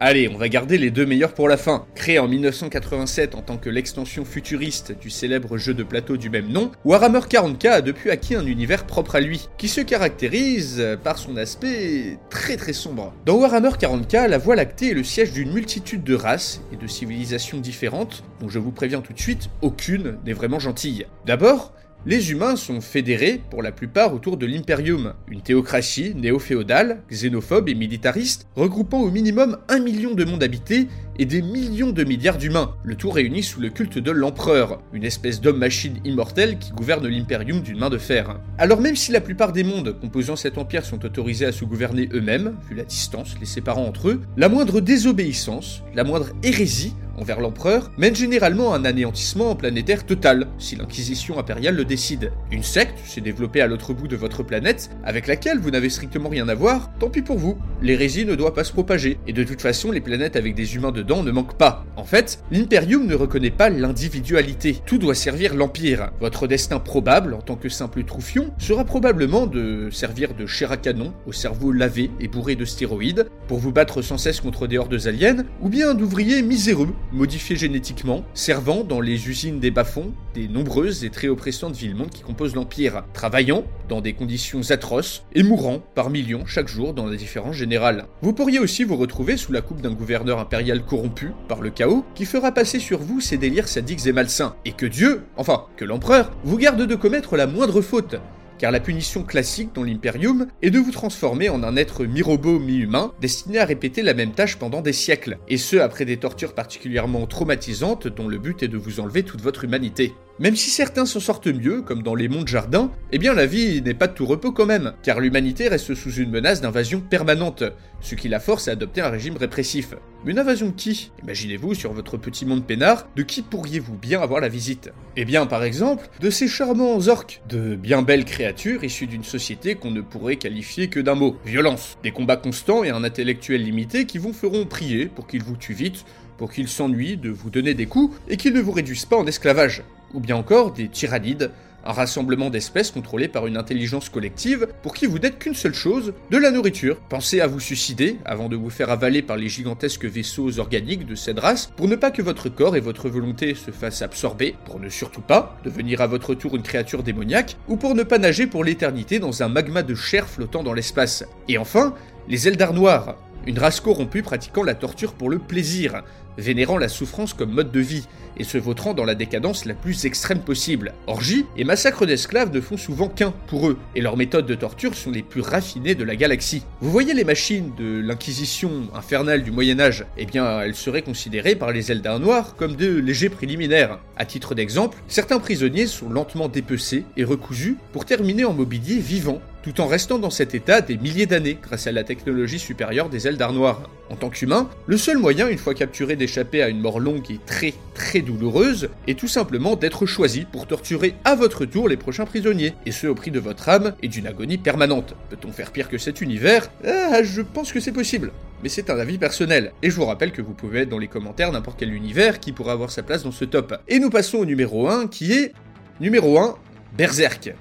Allez, 0.04 0.28
on 0.28 0.36
va 0.36 0.48
garder 0.48 0.78
les 0.78 0.90
deux 0.90 1.06
meilleurs 1.06 1.32
pour 1.32 1.48
la 1.48 1.56
fin. 1.56 1.86
Créé 1.94 2.18
en 2.18 2.26
1987 2.26 3.36
en 3.36 3.40
tant 3.40 3.56
que 3.56 3.70
l'extension 3.70 4.24
futuriste 4.24 4.98
du 5.00 5.10
célèbre 5.10 5.58
jeu 5.58 5.74
de 5.74 5.84
plateau 5.84 6.16
du 6.16 6.28
même 6.28 6.48
nom, 6.48 6.72
Warhammer 6.84 7.20
40k 7.20 7.68
a 7.68 7.80
depuis 7.82 8.10
acquis 8.10 8.34
un 8.34 8.44
univers 8.44 8.84
propre 8.84 9.14
à 9.14 9.20
lui, 9.20 9.48
qui 9.58 9.68
se 9.68 9.80
caractérise 9.80 10.98
par 11.04 11.18
son 11.18 11.36
aspect 11.36 12.18
très 12.30 12.56
très 12.56 12.72
sombre. 12.72 13.14
Dans 13.26 13.36
Warhammer 13.36 13.76
40k, 13.80 14.26
la 14.26 14.38
Voie 14.38 14.56
lactée 14.56 14.90
est 14.90 14.94
le 14.94 15.04
siège 15.04 15.30
d'une 15.30 15.52
multitude 15.52 16.02
de 16.02 16.16
races 16.16 16.62
et 16.72 16.76
de 16.76 16.88
civilisations 16.88 17.58
différentes, 17.58 18.24
dont 18.40 18.48
je 18.48 18.58
vous 18.58 18.72
préviens 18.72 19.02
tout 19.02 19.12
de 19.12 19.20
suite, 19.20 19.50
aucune 19.60 20.18
n'est 20.26 20.32
vraiment 20.32 20.58
gentille. 20.58 21.06
D'abord, 21.26 21.74
les 22.04 22.32
humains 22.32 22.56
sont 22.56 22.80
fédérés, 22.80 23.40
pour 23.50 23.62
la 23.62 23.70
plupart, 23.70 24.12
autour 24.12 24.36
de 24.36 24.44
l'Imperium, 24.44 25.14
une 25.30 25.40
théocratie 25.40 26.14
néo-féodale, 26.16 27.02
xénophobe 27.08 27.68
et 27.68 27.74
militariste, 27.74 28.48
regroupant 28.56 29.00
au 29.00 29.10
minimum 29.10 29.58
un 29.68 29.78
million 29.78 30.12
de 30.12 30.24
mondes 30.24 30.42
habités 30.42 30.88
et 31.18 31.26
des 31.26 31.42
millions 31.42 31.92
de 31.92 32.02
milliards 32.02 32.38
d'humains, 32.38 32.74
le 32.82 32.96
tout 32.96 33.10
réuni 33.10 33.44
sous 33.44 33.60
le 33.60 33.68
culte 33.68 33.98
de 33.98 34.10
l'empereur, 34.10 34.82
une 34.92 35.04
espèce 35.04 35.40
d'homme-machine 35.40 36.00
immortel 36.04 36.58
qui 36.58 36.72
gouverne 36.72 37.06
l'Imperium 37.06 37.60
d'une 37.60 37.78
main 37.78 37.90
de 37.90 37.98
fer. 37.98 38.40
Alors 38.58 38.80
même 38.80 38.96
si 38.96 39.12
la 39.12 39.20
plupart 39.20 39.52
des 39.52 39.62
mondes 39.62 39.96
composant 40.00 40.34
cet 40.34 40.58
empire 40.58 40.84
sont 40.84 41.04
autorisés 41.04 41.46
à 41.46 41.52
se 41.52 41.64
gouverner 41.64 42.08
eux-mêmes, 42.12 42.56
vu 42.68 42.74
la 42.74 42.84
distance 42.84 43.36
les 43.38 43.46
séparant 43.46 43.86
entre 43.86 44.08
eux, 44.08 44.22
la 44.36 44.48
moindre 44.48 44.80
désobéissance, 44.80 45.82
la 45.94 46.02
moindre 46.02 46.30
hérésie 46.42 46.94
envers 47.18 47.40
l'empereur 47.40 47.90
mène 47.98 48.14
généralement 48.14 48.74
un 48.74 48.84
anéantissement 48.84 49.54
planétaire 49.54 50.04
total, 50.04 50.48
si 50.58 50.76
l'inquisition 50.76 51.38
impériale 51.38 51.76
le 51.76 51.84
décide. 51.84 52.32
Une 52.50 52.62
secte 52.62 52.98
s'est 53.04 53.20
développée 53.20 53.60
à 53.60 53.66
l'autre 53.66 53.92
bout 53.92 54.08
de 54.08 54.16
votre 54.16 54.42
planète, 54.42 54.90
avec 55.04 55.26
laquelle 55.26 55.58
vous 55.58 55.70
n'avez 55.70 55.90
strictement 55.90 56.28
rien 56.28 56.48
à 56.48 56.54
voir, 56.54 56.90
tant 56.98 57.10
pis 57.10 57.22
pour 57.22 57.38
vous. 57.38 57.58
L'hérésie 57.80 58.24
ne 58.24 58.34
doit 58.34 58.54
pas 58.54 58.64
se 58.64 58.72
propager, 58.72 59.18
et 59.26 59.32
de 59.32 59.44
toute 59.44 59.60
façon 59.60 59.90
les 59.90 60.00
planètes 60.00 60.36
avec 60.36 60.54
des 60.54 60.74
humains 60.74 60.92
dedans 60.92 61.22
ne 61.22 61.30
manquent 61.30 61.58
pas. 61.58 61.84
En 61.96 62.04
fait, 62.04 62.42
l'Imperium 62.50 63.06
ne 63.06 63.14
reconnaît 63.14 63.50
pas 63.50 63.70
l'individualité, 63.70 64.78
tout 64.86 64.98
doit 64.98 65.14
servir 65.14 65.54
l'Empire. 65.54 66.10
Votre 66.20 66.46
destin 66.46 66.78
probable, 66.78 67.34
en 67.34 67.40
tant 67.42 67.56
que 67.56 67.68
simple 67.68 68.04
troufion, 68.04 68.52
sera 68.58 68.84
probablement 68.84 69.46
de 69.46 69.88
servir 69.90 70.34
de 70.34 70.46
chair 70.46 70.72
à 70.72 70.76
canon, 70.76 71.12
au 71.26 71.32
cerveau 71.32 71.72
lavé 71.72 72.10
et 72.20 72.28
bourré 72.28 72.56
de 72.56 72.64
stéroïdes, 72.64 73.26
pour 73.48 73.58
vous 73.58 73.72
battre 73.72 74.02
sans 74.02 74.18
cesse 74.18 74.40
contre 74.40 74.66
des 74.66 74.78
hordes 74.78 75.06
aliens, 75.06 75.44
ou 75.60 75.68
bien 75.68 75.94
d'ouvriers 75.94 76.42
miséreux, 76.42 76.94
modifiés 77.12 77.56
génétiquement, 77.56 78.24
servant 78.34 78.84
dans 78.84 79.00
les 79.00 79.28
usines 79.28 79.60
des 79.60 79.70
bas-fonds 79.70 80.12
des 80.34 80.48
nombreuses 80.48 81.04
et 81.04 81.10
très 81.10 81.28
oppressantes 81.28 81.76
villes-mondes 81.76 82.10
qui 82.10 82.22
composent 82.22 82.54
l'Empire, 82.54 83.04
travaillant 83.12 83.64
dans 83.88 84.00
des 84.00 84.14
conditions 84.14 84.62
atroces 84.70 85.24
et 85.34 85.42
mourant 85.42 85.80
par 85.94 86.10
millions 86.10 86.46
chaque 86.46 86.68
jour 86.68 86.94
dans 86.94 87.06
la 87.06 87.16
différence 87.16 87.56
générale. 87.56 88.06
Vous 88.22 88.32
pourriez 88.32 88.58
aussi 88.58 88.84
vous 88.84 88.96
retrouver 88.96 89.36
sous 89.36 89.52
la 89.52 89.60
coupe 89.60 89.82
d'un 89.82 89.92
gouverneur 89.92 90.38
impérial 90.38 90.84
corrompu 90.84 91.32
par 91.48 91.60
le 91.60 91.70
chaos 91.70 92.04
qui 92.14 92.24
fera 92.24 92.52
passer 92.52 92.78
sur 92.78 92.98
vous 92.98 93.20
ses 93.20 93.36
délires 93.36 93.68
sadiques 93.68 94.06
et 94.06 94.12
malsains, 94.12 94.56
et 94.64 94.72
que 94.72 94.86
Dieu, 94.86 95.22
enfin 95.36 95.66
que 95.76 95.84
l'empereur, 95.84 96.32
vous 96.44 96.56
garde 96.56 96.82
de 96.82 96.94
commettre 96.94 97.36
la 97.36 97.46
moindre 97.46 97.82
faute, 97.82 98.16
car 98.62 98.70
la 98.70 98.78
punition 98.78 99.24
classique 99.24 99.74
dans 99.74 99.82
l'Imperium 99.82 100.46
est 100.62 100.70
de 100.70 100.78
vous 100.78 100.92
transformer 100.92 101.48
en 101.48 101.64
un 101.64 101.74
être 101.74 102.04
mi-robot, 102.04 102.60
mi-humain, 102.60 103.12
destiné 103.20 103.58
à 103.58 103.64
répéter 103.64 104.02
la 104.02 104.14
même 104.14 104.30
tâche 104.30 104.56
pendant 104.56 104.82
des 104.82 104.92
siècles, 104.92 105.38
et 105.48 105.58
ce 105.58 105.78
après 105.78 106.04
des 106.04 106.18
tortures 106.18 106.54
particulièrement 106.54 107.26
traumatisantes 107.26 108.06
dont 108.06 108.28
le 108.28 108.38
but 108.38 108.62
est 108.62 108.68
de 108.68 108.78
vous 108.78 109.00
enlever 109.00 109.24
toute 109.24 109.40
votre 109.40 109.64
humanité. 109.64 110.12
Même 110.42 110.56
si 110.56 110.70
certains 110.70 111.06
s'en 111.06 111.20
sortent 111.20 111.46
mieux, 111.46 111.82
comme 111.82 112.02
dans 112.02 112.16
les 112.16 112.26
mondes 112.26 112.48
jardins, 112.48 112.90
eh 113.12 113.18
bien 113.18 113.32
la 113.32 113.46
vie 113.46 113.80
n'est 113.80 113.94
pas 113.94 114.08
de 114.08 114.12
tout 114.12 114.26
repos 114.26 114.50
quand 114.50 114.66
même, 114.66 114.92
car 115.04 115.20
l'humanité 115.20 115.68
reste 115.68 115.94
sous 115.94 116.12
une 116.14 116.32
menace 116.32 116.60
d'invasion 116.60 117.00
permanente, 117.00 117.62
ce 118.00 118.16
qui 118.16 118.28
la 118.28 118.40
force 118.40 118.66
à 118.66 118.72
adopter 118.72 119.02
un 119.02 119.08
régime 119.08 119.36
répressif. 119.36 119.94
Mais 120.24 120.32
une 120.32 120.40
invasion 120.40 120.66
de 120.66 120.72
qui? 120.72 121.12
Imaginez-vous 121.22 121.74
sur 121.74 121.92
votre 121.92 122.16
petit 122.16 122.44
monde 122.44 122.66
peinard, 122.66 123.06
de 123.14 123.22
qui 123.22 123.42
pourriez-vous 123.42 123.96
bien 123.96 124.20
avoir 124.20 124.40
la 124.40 124.48
visite? 124.48 124.90
Eh 125.16 125.24
bien 125.24 125.46
par 125.46 125.62
exemple, 125.62 126.08
de 126.18 126.28
ces 126.28 126.48
charmants 126.48 127.06
orques, 127.06 127.40
de 127.48 127.76
bien 127.76 128.02
belles 128.02 128.24
créatures 128.24 128.82
issues 128.82 129.06
d'une 129.06 129.22
société 129.22 129.76
qu'on 129.76 129.92
ne 129.92 130.00
pourrait 130.00 130.38
qualifier 130.38 130.88
que 130.88 130.98
d'un 130.98 131.14
mot, 131.14 131.36
violence. 131.46 131.98
Des 132.02 132.10
combats 132.10 132.36
constants 132.36 132.82
et 132.82 132.90
un 132.90 133.04
intellectuel 133.04 133.62
limité 133.62 134.06
qui 134.06 134.18
vous 134.18 134.32
feront 134.32 134.66
prier 134.66 135.06
pour 135.06 135.28
qu'ils 135.28 135.44
vous 135.44 135.56
tuent 135.56 135.72
vite, 135.72 136.04
pour 136.36 136.50
qu'ils 136.50 136.66
s'ennuient 136.66 137.16
de 137.16 137.30
vous 137.30 137.50
donner 137.50 137.74
des 137.74 137.86
coups 137.86 138.16
et 138.28 138.36
qu'ils 138.36 138.54
ne 138.54 138.60
vous 138.60 138.72
réduisent 138.72 139.06
pas 139.06 139.16
en 139.16 139.26
esclavage. 139.28 139.84
Ou 140.14 140.20
bien 140.20 140.36
encore 140.36 140.72
des 140.72 140.88
tyrannides, 140.88 141.50
un 141.84 141.92
rassemblement 141.92 142.50
d'espèces 142.50 142.90
contrôlé 142.90 143.28
par 143.28 143.46
une 143.46 143.56
intelligence 143.56 144.08
collective 144.08 144.68
pour 144.82 144.94
qui 144.94 145.06
vous 145.06 145.18
n'êtes 145.18 145.38
qu'une 145.38 145.54
seule 145.54 145.74
chose, 145.74 146.14
de 146.30 146.38
la 146.38 146.50
nourriture. 146.50 147.00
Pensez 147.08 147.40
à 147.40 147.46
vous 147.46 147.60
suicider 147.60 148.18
avant 148.24 148.48
de 148.48 148.56
vous 148.56 148.70
faire 148.70 148.90
avaler 148.90 149.22
par 149.22 149.36
les 149.36 149.48
gigantesques 149.48 150.04
vaisseaux 150.04 150.58
organiques 150.58 151.06
de 151.06 151.14
cette 151.14 151.40
race 151.40 151.72
pour 151.76 151.88
ne 151.88 151.96
pas 151.96 152.10
que 152.10 152.22
votre 152.22 152.48
corps 152.48 152.76
et 152.76 152.80
votre 152.80 153.08
volonté 153.08 153.54
se 153.54 153.70
fassent 153.70 154.02
absorber, 154.02 154.54
pour 154.64 154.80
ne 154.80 154.88
surtout 154.88 155.22
pas 155.22 155.58
devenir 155.64 156.00
à 156.00 156.06
votre 156.06 156.34
tour 156.34 156.56
une 156.56 156.62
créature 156.62 157.02
démoniaque, 157.02 157.56
ou 157.68 157.76
pour 157.76 157.94
ne 157.94 158.02
pas 158.02 158.18
nager 158.18 158.46
pour 158.46 158.64
l'éternité 158.64 159.18
dans 159.18 159.42
un 159.42 159.48
magma 159.48 159.82
de 159.82 159.94
chair 159.94 160.28
flottant 160.28 160.62
dans 160.62 160.74
l'espace. 160.74 161.24
Et 161.48 161.58
enfin, 161.58 161.94
les 162.28 162.48
Eldar 162.48 162.74
noirs, 162.74 163.16
une 163.46 163.58
race 163.58 163.80
corrompue 163.80 164.22
pratiquant 164.22 164.62
la 164.62 164.74
torture 164.74 165.14
pour 165.14 165.28
le 165.28 165.38
plaisir, 165.38 166.02
vénérant 166.38 166.78
la 166.78 166.88
souffrance 166.88 167.34
comme 167.34 167.52
mode 167.52 167.72
de 167.72 167.80
vie, 167.80 168.06
et 168.38 168.44
se 168.44 168.58
vautrant 168.58 168.94
dans 168.94 169.04
la 169.04 169.14
décadence 169.14 169.64
la 169.64 169.74
plus 169.74 170.06
extrême 170.06 170.40
possible. 170.40 170.94
Orgies 171.06 171.44
et 171.56 171.64
massacres 171.64 172.06
d'esclaves 172.06 172.52
ne 172.52 172.60
font 172.60 172.76
souvent 172.76 173.08
qu'un 173.08 173.32
pour 173.46 173.68
eux, 173.68 173.78
et 173.94 174.00
leurs 174.00 174.16
méthodes 174.16 174.46
de 174.46 174.54
torture 174.54 174.94
sont 174.94 175.10
les 175.10 175.22
plus 175.22 175.40
raffinées 175.40 175.94
de 175.94 176.04
la 176.04 176.16
galaxie. 176.16 176.64
Vous 176.80 176.90
voyez 176.90 177.14
les 177.14 177.24
machines 177.24 177.72
de 177.76 178.00
l'inquisition 178.00 178.88
infernale 178.94 179.42
du 179.42 179.50
Moyen 179.50 179.80
Âge? 179.80 180.06
Eh 180.16 180.24
bien, 180.24 180.60
elles 180.60 180.74
seraient 180.74 181.02
considérées 181.02 181.56
par 181.56 181.72
les 181.72 181.92
Eldar 181.92 182.20
noirs 182.20 182.56
comme 182.56 182.76
de 182.76 182.96
légers 182.96 183.28
préliminaires. 183.28 183.98
À 184.16 184.24
titre 184.24 184.54
d'exemple, 184.54 184.98
certains 185.08 185.38
prisonniers 185.38 185.86
sont 185.86 186.08
lentement 186.08 186.48
dépecés 186.48 187.04
et 187.16 187.24
recousus 187.24 187.76
pour 187.92 188.04
terminer 188.04 188.44
en 188.44 188.52
mobilier 188.52 188.98
vivant 188.98 189.40
tout 189.62 189.80
en 189.80 189.86
restant 189.86 190.18
dans 190.18 190.30
cet 190.30 190.54
état 190.54 190.80
des 190.80 190.96
milliers 190.96 191.26
d'années 191.26 191.58
grâce 191.62 191.86
à 191.86 191.92
la 191.92 192.04
technologie 192.04 192.58
supérieure 192.58 193.08
des 193.08 193.28
Eldar 193.28 193.52
noirs. 193.52 193.88
En 194.10 194.16
tant 194.16 194.28
qu'humain, 194.28 194.68
le 194.86 194.96
seul 194.96 195.18
moyen, 195.18 195.48
une 195.48 195.58
fois 195.58 195.74
capturé, 195.74 196.16
d'échapper 196.16 196.62
à 196.62 196.68
une 196.68 196.80
mort 196.80 197.00
longue 197.00 197.30
et 197.30 197.40
très 197.46 197.72
très 197.94 198.20
douloureuse, 198.20 198.90
est 199.06 199.18
tout 199.18 199.28
simplement 199.28 199.76
d'être 199.76 200.04
choisi 200.04 200.44
pour 200.44 200.66
torturer 200.66 201.14
à 201.24 201.34
votre 201.34 201.64
tour 201.64 201.88
les 201.88 201.96
prochains 201.96 202.26
prisonniers, 202.26 202.74
et 202.84 202.92
ce 202.92 203.06
au 203.06 203.14
prix 203.14 203.30
de 203.30 203.40
votre 203.40 203.68
âme 203.68 203.94
et 204.02 204.08
d'une 204.08 204.26
agonie 204.26 204.58
permanente. 204.58 205.14
Peut-on 205.30 205.52
faire 205.52 205.70
pire 205.70 205.88
que 205.88 205.98
cet 205.98 206.20
univers? 206.20 206.70
Ah, 206.84 207.22
je 207.22 207.40
pense 207.40 207.72
que 207.72 207.80
c'est 207.80 207.92
possible. 207.92 208.32
Mais 208.62 208.68
c'est 208.68 208.90
un 208.90 208.98
avis 208.98 209.18
personnel, 209.18 209.72
et 209.82 209.90
je 209.90 209.96
vous 209.96 210.04
rappelle 210.04 210.32
que 210.32 210.42
vous 210.42 210.54
pouvez 210.54 210.80
mettre 210.80 210.90
dans 210.90 210.98
les 210.98 211.08
commentaires 211.08 211.52
n'importe 211.52 211.78
quel 211.78 211.92
univers 211.94 212.38
qui 212.38 212.52
pourrait 212.52 212.72
avoir 212.72 212.90
sa 212.90 213.02
place 213.02 213.22
dans 213.22 213.32
ce 213.32 213.44
top. 213.44 213.74
Et 213.88 213.98
nous 213.98 214.10
passons 214.10 214.38
au 214.38 214.44
numéro 214.44 214.88
1 214.88 215.08
qui 215.08 215.32
est... 215.32 215.52
Numéro 216.00 216.38
1, 216.38 216.56
Berserk. 216.96 217.54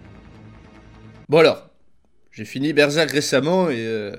Bon 1.30 1.40
alors, 1.40 1.71
j'ai 2.32 2.46
fini 2.46 2.74
Berserk 2.74 3.12
récemment 3.12 3.70
et... 3.70 3.86
Euh... 3.86 4.16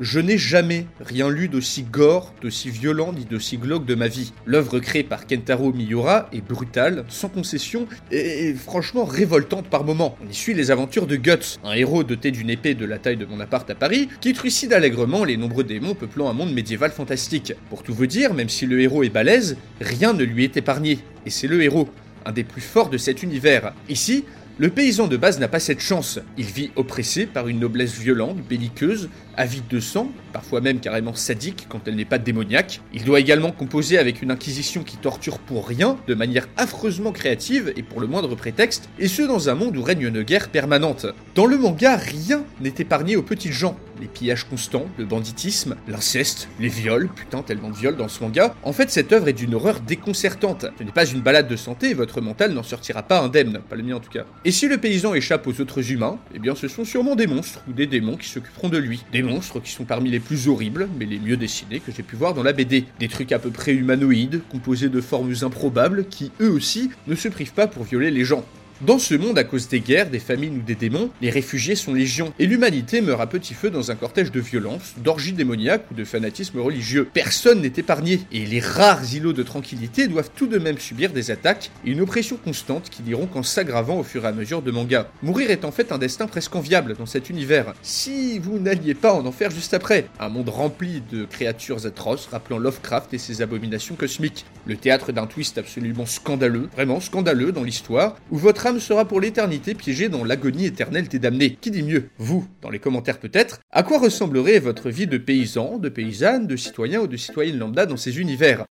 Je 0.00 0.20
n'ai 0.20 0.38
jamais 0.38 0.86
rien 1.00 1.28
lu 1.28 1.48
d'aussi 1.48 1.82
gore, 1.82 2.32
d'aussi 2.40 2.70
violent 2.70 3.12
ni 3.12 3.24
d'aussi 3.24 3.58
glauque 3.58 3.84
de 3.84 3.96
ma 3.96 4.06
vie. 4.06 4.32
L'œuvre 4.46 4.78
créée 4.78 5.02
par 5.02 5.26
Kentaro 5.26 5.72
Miura 5.72 6.28
est 6.32 6.40
brutale, 6.40 7.04
sans 7.08 7.28
concession 7.28 7.88
et, 8.12 8.54
franchement 8.54 9.04
révoltante 9.04 9.66
par 9.66 9.82
moments. 9.82 10.16
On 10.24 10.28
y 10.28 10.34
suit 10.34 10.54
les 10.54 10.70
aventures 10.70 11.08
de 11.08 11.16
Guts, 11.16 11.58
un 11.64 11.72
héros 11.72 12.04
doté 12.04 12.30
d'une 12.30 12.48
épée 12.48 12.74
de 12.74 12.84
la 12.84 12.98
taille 12.98 13.16
de 13.16 13.26
mon 13.26 13.40
appart 13.40 13.68
à 13.68 13.74
Paris, 13.74 14.08
qui 14.20 14.34
trucide 14.34 14.72
allègrement 14.72 15.24
les 15.24 15.36
nombreux 15.36 15.64
démons 15.64 15.96
peuplant 15.96 16.30
un 16.30 16.32
monde 16.32 16.52
médiéval 16.52 16.92
fantastique. 16.92 17.54
Pour 17.68 17.82
tout 17.82 17.92
vous 17.92 18.06
dire, 18.06 18.34
même 18.34 18.48
si 18.48 18.66
le 18.66 18.80
héros 18.80 19.02
est 19.02 19.08
balèze, 19.08 19.56
rien 19.80 20.12
ne 20.12 20.22
lui 20.22 20.44
est 20.44 20.56
épargné. 20.56 21.00
Et 21.26 21.30
c'est 21.30 21.48
le 21.48 21.60
héros 21.60 21.88
un 22.24 22.32
des 22.32 22.44
plus 22.44 22.60
forts 22.60 22.90
de 22.90 22.98
cet 22.98 23.22
univers. 23.22 23.72
Ici, 23.88 24.24
le 24.60 24.70
paysan 24.70 25.06
de 25.06 25.16
base 25.16 25.38
n'a 25.38 25.46
pas 25.46 25.60
cette 25.60 25.78
chance. 25.78 26.18
Il 26.36 26.46
vit 26.46 26.72
oppressé 26.74 27.26
par 27.26 27.46
une 27.46 27.60
noblesse 27.60 27.96
violente, 27.96 28.38
belliqueuse, 28.38 29.08
avide 29.36 29.68
de 29.68 29.78
sang, 29.78 30.10
parfois 30.32 30.60
même 30.60 30.80
carrément 30.80 31.14
sadique 31.14 31.66
quand 31.68 31.86
elle 31.86 31.94
n'est 31.94 32.04
pas 32.04 32.18
démoniaque. 32.18 32.80
Il 32.92 33.04
doit 33.04 33.20
également 33.20 33.52
composer 33.52 33.98
avec 33.98 34.20
une 34.20 34.32
inquisition 34.32 34.82
qui 34.82 34.96
torture 34.96 35.38
pour 35.38 35.68
rien, 35.68 35.96
de 36.08 36.14
manière 36.14 36.48
affreusement 36.56 37.12
créative 37.12 37.72
et 37.76 37.84
pour 37.84 38.00
le 38.00 38.08
moindre 38.08 38.34
prétexte, 38.34 38.88
et 38.98 39.06
ce 39.06 39.22
dans 39.22 39.48
un 39.48 39.54
monde 39.54 39.76
où 39.76 39.82
règne 39.84 40.02
une 40.02 40.22
guerre 40.24 40.48
permanente. 40.48 41.06
Dans 41.36 41.46
le 41.46 41.56
manga, 41.56 41.94
rien 41.94 42.42
n'est 42.60 42.74
épargné 42.78 43.14
aux 43.14 43.22
petites 43.22 43.52
gens. 43.52 43.78
Les 44.00 44.08
pillages 44.08 44.44
constants, 44.44 44.86
le 44.96 45.04
banditisme, 45.04 45.76
l'inceste, 45.88 46.48
les 46.58 46.68
viols, 46.68 47.08
putain 47.14 47.42
tellement 47.42 47.70
de 47.70 47.76
viols 47.76 47.96
dans 47.96 48.08
ce 48.08 48.22
manga. 48.22 48.54
En 48.62 48.72
fait, 48.72 48.90
cette 48.90 49.12
œuvre 49.12 49.28
est 49.28 49.32
d'une 49.32 49.54
horreur 49.54 49.80
déconcertante. 49.80 50.66
Ce 50.78 50.84
n'est 50.84 50.92
pas 50.92 51.06
une 51.06 51.20
balade 51.20 51.48
de 51.48 51.56
santé 51.56 51.94
votre 51.98 52.20
mental 52.20 52.52
n'en 52.52 52.62
sortira 52.62 53.02
pas 53.02 53.20
indemne, 53.20 53.60
pas 53.68 53.76
le 53.76 53.82
mien 53.82 53.96
en 53.96 54.00
tout 54.00 54.10
cas. 54.10 54.24
Et 54.44 54.52
si 54.52 54.68
le 54.68 54.78
paysan 54.78 55.14
échappe 55.14 55.46
aux 55.46 55.60
autres 55.60 55.90
humains, 55.90 56.18
eh 56.34 56.38
bien 56.38 56.54
ce 56.54 56.68
sont 56.68 56.84
sûrement 56.84 57.16
des 57.16 57.26
monstres 57.26 57.60
ou 57.68 57.72
des 57.72 57.86
démons 57.86 58.16
qui 58.16 58.28
s'occuperont 58.28 58.68
de 58.68 58.78
lui. 58.78 59.04
Des 59.12 59.22
monstres 59.22 59.60
qui 59.60 59.72
sont 59.72 59.84
parmi 59.84 60.10
les 60.10 60.20
plus 60.20 60.48
horribles, 60.48 60.88
mais 60.98 61.04
les 61.04 61.18
mieux 61.18 61.36
dessinés 61.36 61.80
que 61.80 61.92
j'ai 61.94 62.02
pu 62.02 62.16
voir 62.16 62.34
dans 62.34 62.42
la 62.42 62.52
BD. 62.52 62.84
Des 62.98 63.08
trucs 63.08 63.32
à 63.32 63.38
peu 63.38 63.50
près 63.50 63.74
humanoïdes, 63.74 64.40
composés 64.50 64.88
de 64.88 65.00
formes 65.00 65.34
improbables, 65.42 66.06
qui 66.06 66.30
eux 66.40 66.50
aussi 66.50 66.90
ne 67.06 67.14
se 67.14 67.28
privent 67.28 67.52
pas 67.52 67.66
pour 67.66 67.84
violer 67.84 68.10
les 68.10 68.24
gens. 68.24 68.44
Dans 68.80 69.00
ce 69.00 69.16
monde, 69.16 69.36
à 69.38 69.42
cause 69.42 69.66
des 69.66 69.80
guerres, 69.80 70.08
des 70.08 70.20
famines 70.20 70.58
ou 70.58 70.62
des 70.62 70.76
démons, 70.76 71.10
les 71.20 71.30
réfugiés 71.30 71.74
sont 71.74 71.92
légion, 71.92 72.32
et 72.38 72.46
l'humanité 72.46 73.00
meurt 73.00 73.20
à 73.20 73.26
petit 73.26 73.54
feu 73.54 73.70
dans 73.70 73.90
un 73.90 73.96
cortège 73.96 74.30
de 74.30 74.38
violence, 74.38 74.94
d'orgies 74.98 75.32
démoniaques 75.32 75.90
ou 75.90 75.94
de 75.94 76.04
fanatisme 76.04 76.60
religieux. 76.60 77.08
Personne 77.12 77.60
n'est 77.60 77.72
épargné, 77.76 78.20
et 78.30 78.46
les 78.46 78.60
rares 78.60 79.12
îlots 79.12 79.32
de 79.32 79.42
tranquillité 79.42 80.06
doivent 80.06 80.30
tout 80.36 80.46
de 80.46 80.58
même 80.58 80.78
subir 80.78 81.12
des 81.12 81.32
attaques 81.32 81.72
et 81.84 81.90
une 81.90 82.00
oppression 82.00 82.36
constante 82.36 82.88
qui 82.88 83.02
n'iront 83.02 83.26
qu'en 83.26 83.42
s'aggravant 83.42 83.98
au 83.98 84.04
fur 84.04 84.24
et 84.24 84.28
à 84.28 84.32
mesure 84.32 84.62
de 84.62 84.70
manga. 84.70 85.10
Mourir 85.24 85.50
est 85.50 85.64
en 85.64 85.72
fait 85.72 85.90
un 85.90 85.98
destin 85.98 86.28
presque 86.28 86.54
enviable 86.54 86.94
dans 86.96 87.06
cet 87.06 87.30
univers, 87.30 87.74
si 87.82 88.38
vous 88.38 88.60
n'alliez 88.60 88.94
pas 88.94 89.12
en 89.12 89.26
enfer 89.26 89.50
juste 89.50 89.74
après. 89.74 90.06
Un 90.20 90.28
monde 90.28 90.50
rempli 90.50 91.02
de 91.10 91.24
créatures 91.24 91.84
atroces 91.84 92.28
rappelant 92.30 92.58
Lovecraft 92.58 93.12
et 93.12 93.18
ses 93.18 93.42
abominations 93.42 93.96
cosmiques. 93.96 94.46
Le 94.66 94.76
théâtre 94.76 95.10
d'un 95.10 95.26
twist 95.26 95.58
absolument 95.58 96.06
scandaleux, 96.06 96.68
vraiment 96.76 97.00
scandaleux 97.00 97.50
dans 97.50 97.64
l'histoire, 97.64 98.14
où 98.30 98.38
votre 98.38 98.67
sera 98.78 99.06
pour 99.06 99.20
l'éternité 99.20 99.74
piégé 99.74 100.08
dans 100.08 100.24
l'agonie 100.24 100.66
éternelle 100.66 101.08
des 101.08 101.18
damnés. 101.18 101.56
Qui 101.60 101.70
dit 101.70 101.82
mieux? 101.82 102.10
Vous, 102.18 102.46
dans 102.60 102.70
les 102.70 102.78
commentaires 102.78 103.18
peut-être. 103.18 103.60
À 103.70 103.82
quoi 103.82 103.98
ressemblerait 103.98 104.58
votre 104.58 104.90
vie 104.90 105.06
de 105.06 105.18
paysan, 105.18 105.78
de 105.78 105.88
paysanne, 105.88 106.46
de 106.46 106.56
citoyen 106.56 107.00
ou 107.00 107.06
de 107.06 107.16
citoyenne 107.16 107.58
lambda 107.58 107.86
dans 107.86 107.96
ces 107.96 108.18
univers? 108.18 108.64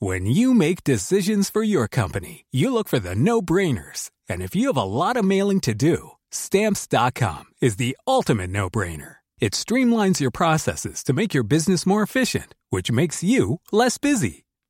When 0.00 0.26
you 0.26 0.54
make 0.54 0.84
decisions 0.84 1.50
for 1.50 1.62
your 1.62 1.88
company, 1.88 2.44
you 2.52 2.72
look 2.72 2.88
for 2.88 3.00
the 3.00 3.16
no-brainers. 3.16 4.10
And 4.28 4.40
if 4.40 4.54
you 4.54 4.68
have 4.68 4.76
a 4.76 4.84
lot 4.84 5.16
of 5.16 5.24
mailing 5.24 5.60
to 5.62 5.74
do, 5.74 6.12
stamps.com 6.30 7.46
is 7.60 7.76
the 7.76 7.96
ultimate 8.06 8.50
no-brainer. 8.50 9.16
It 9.40 9.54
streamlines 9.54 10.20
your 10.20 10.30
processes 10.30 11.02
to 11.04 11.12
make 11.12 11.34
your 11.34 11.44
business 11.44 11.86
more 11.86 12.02
efficient, 12.02 12.54
which 12.70 12.90
makes 12.90 13.22
you 13.22 13.60
less 13.72 13.98
busy. 13.98 14.44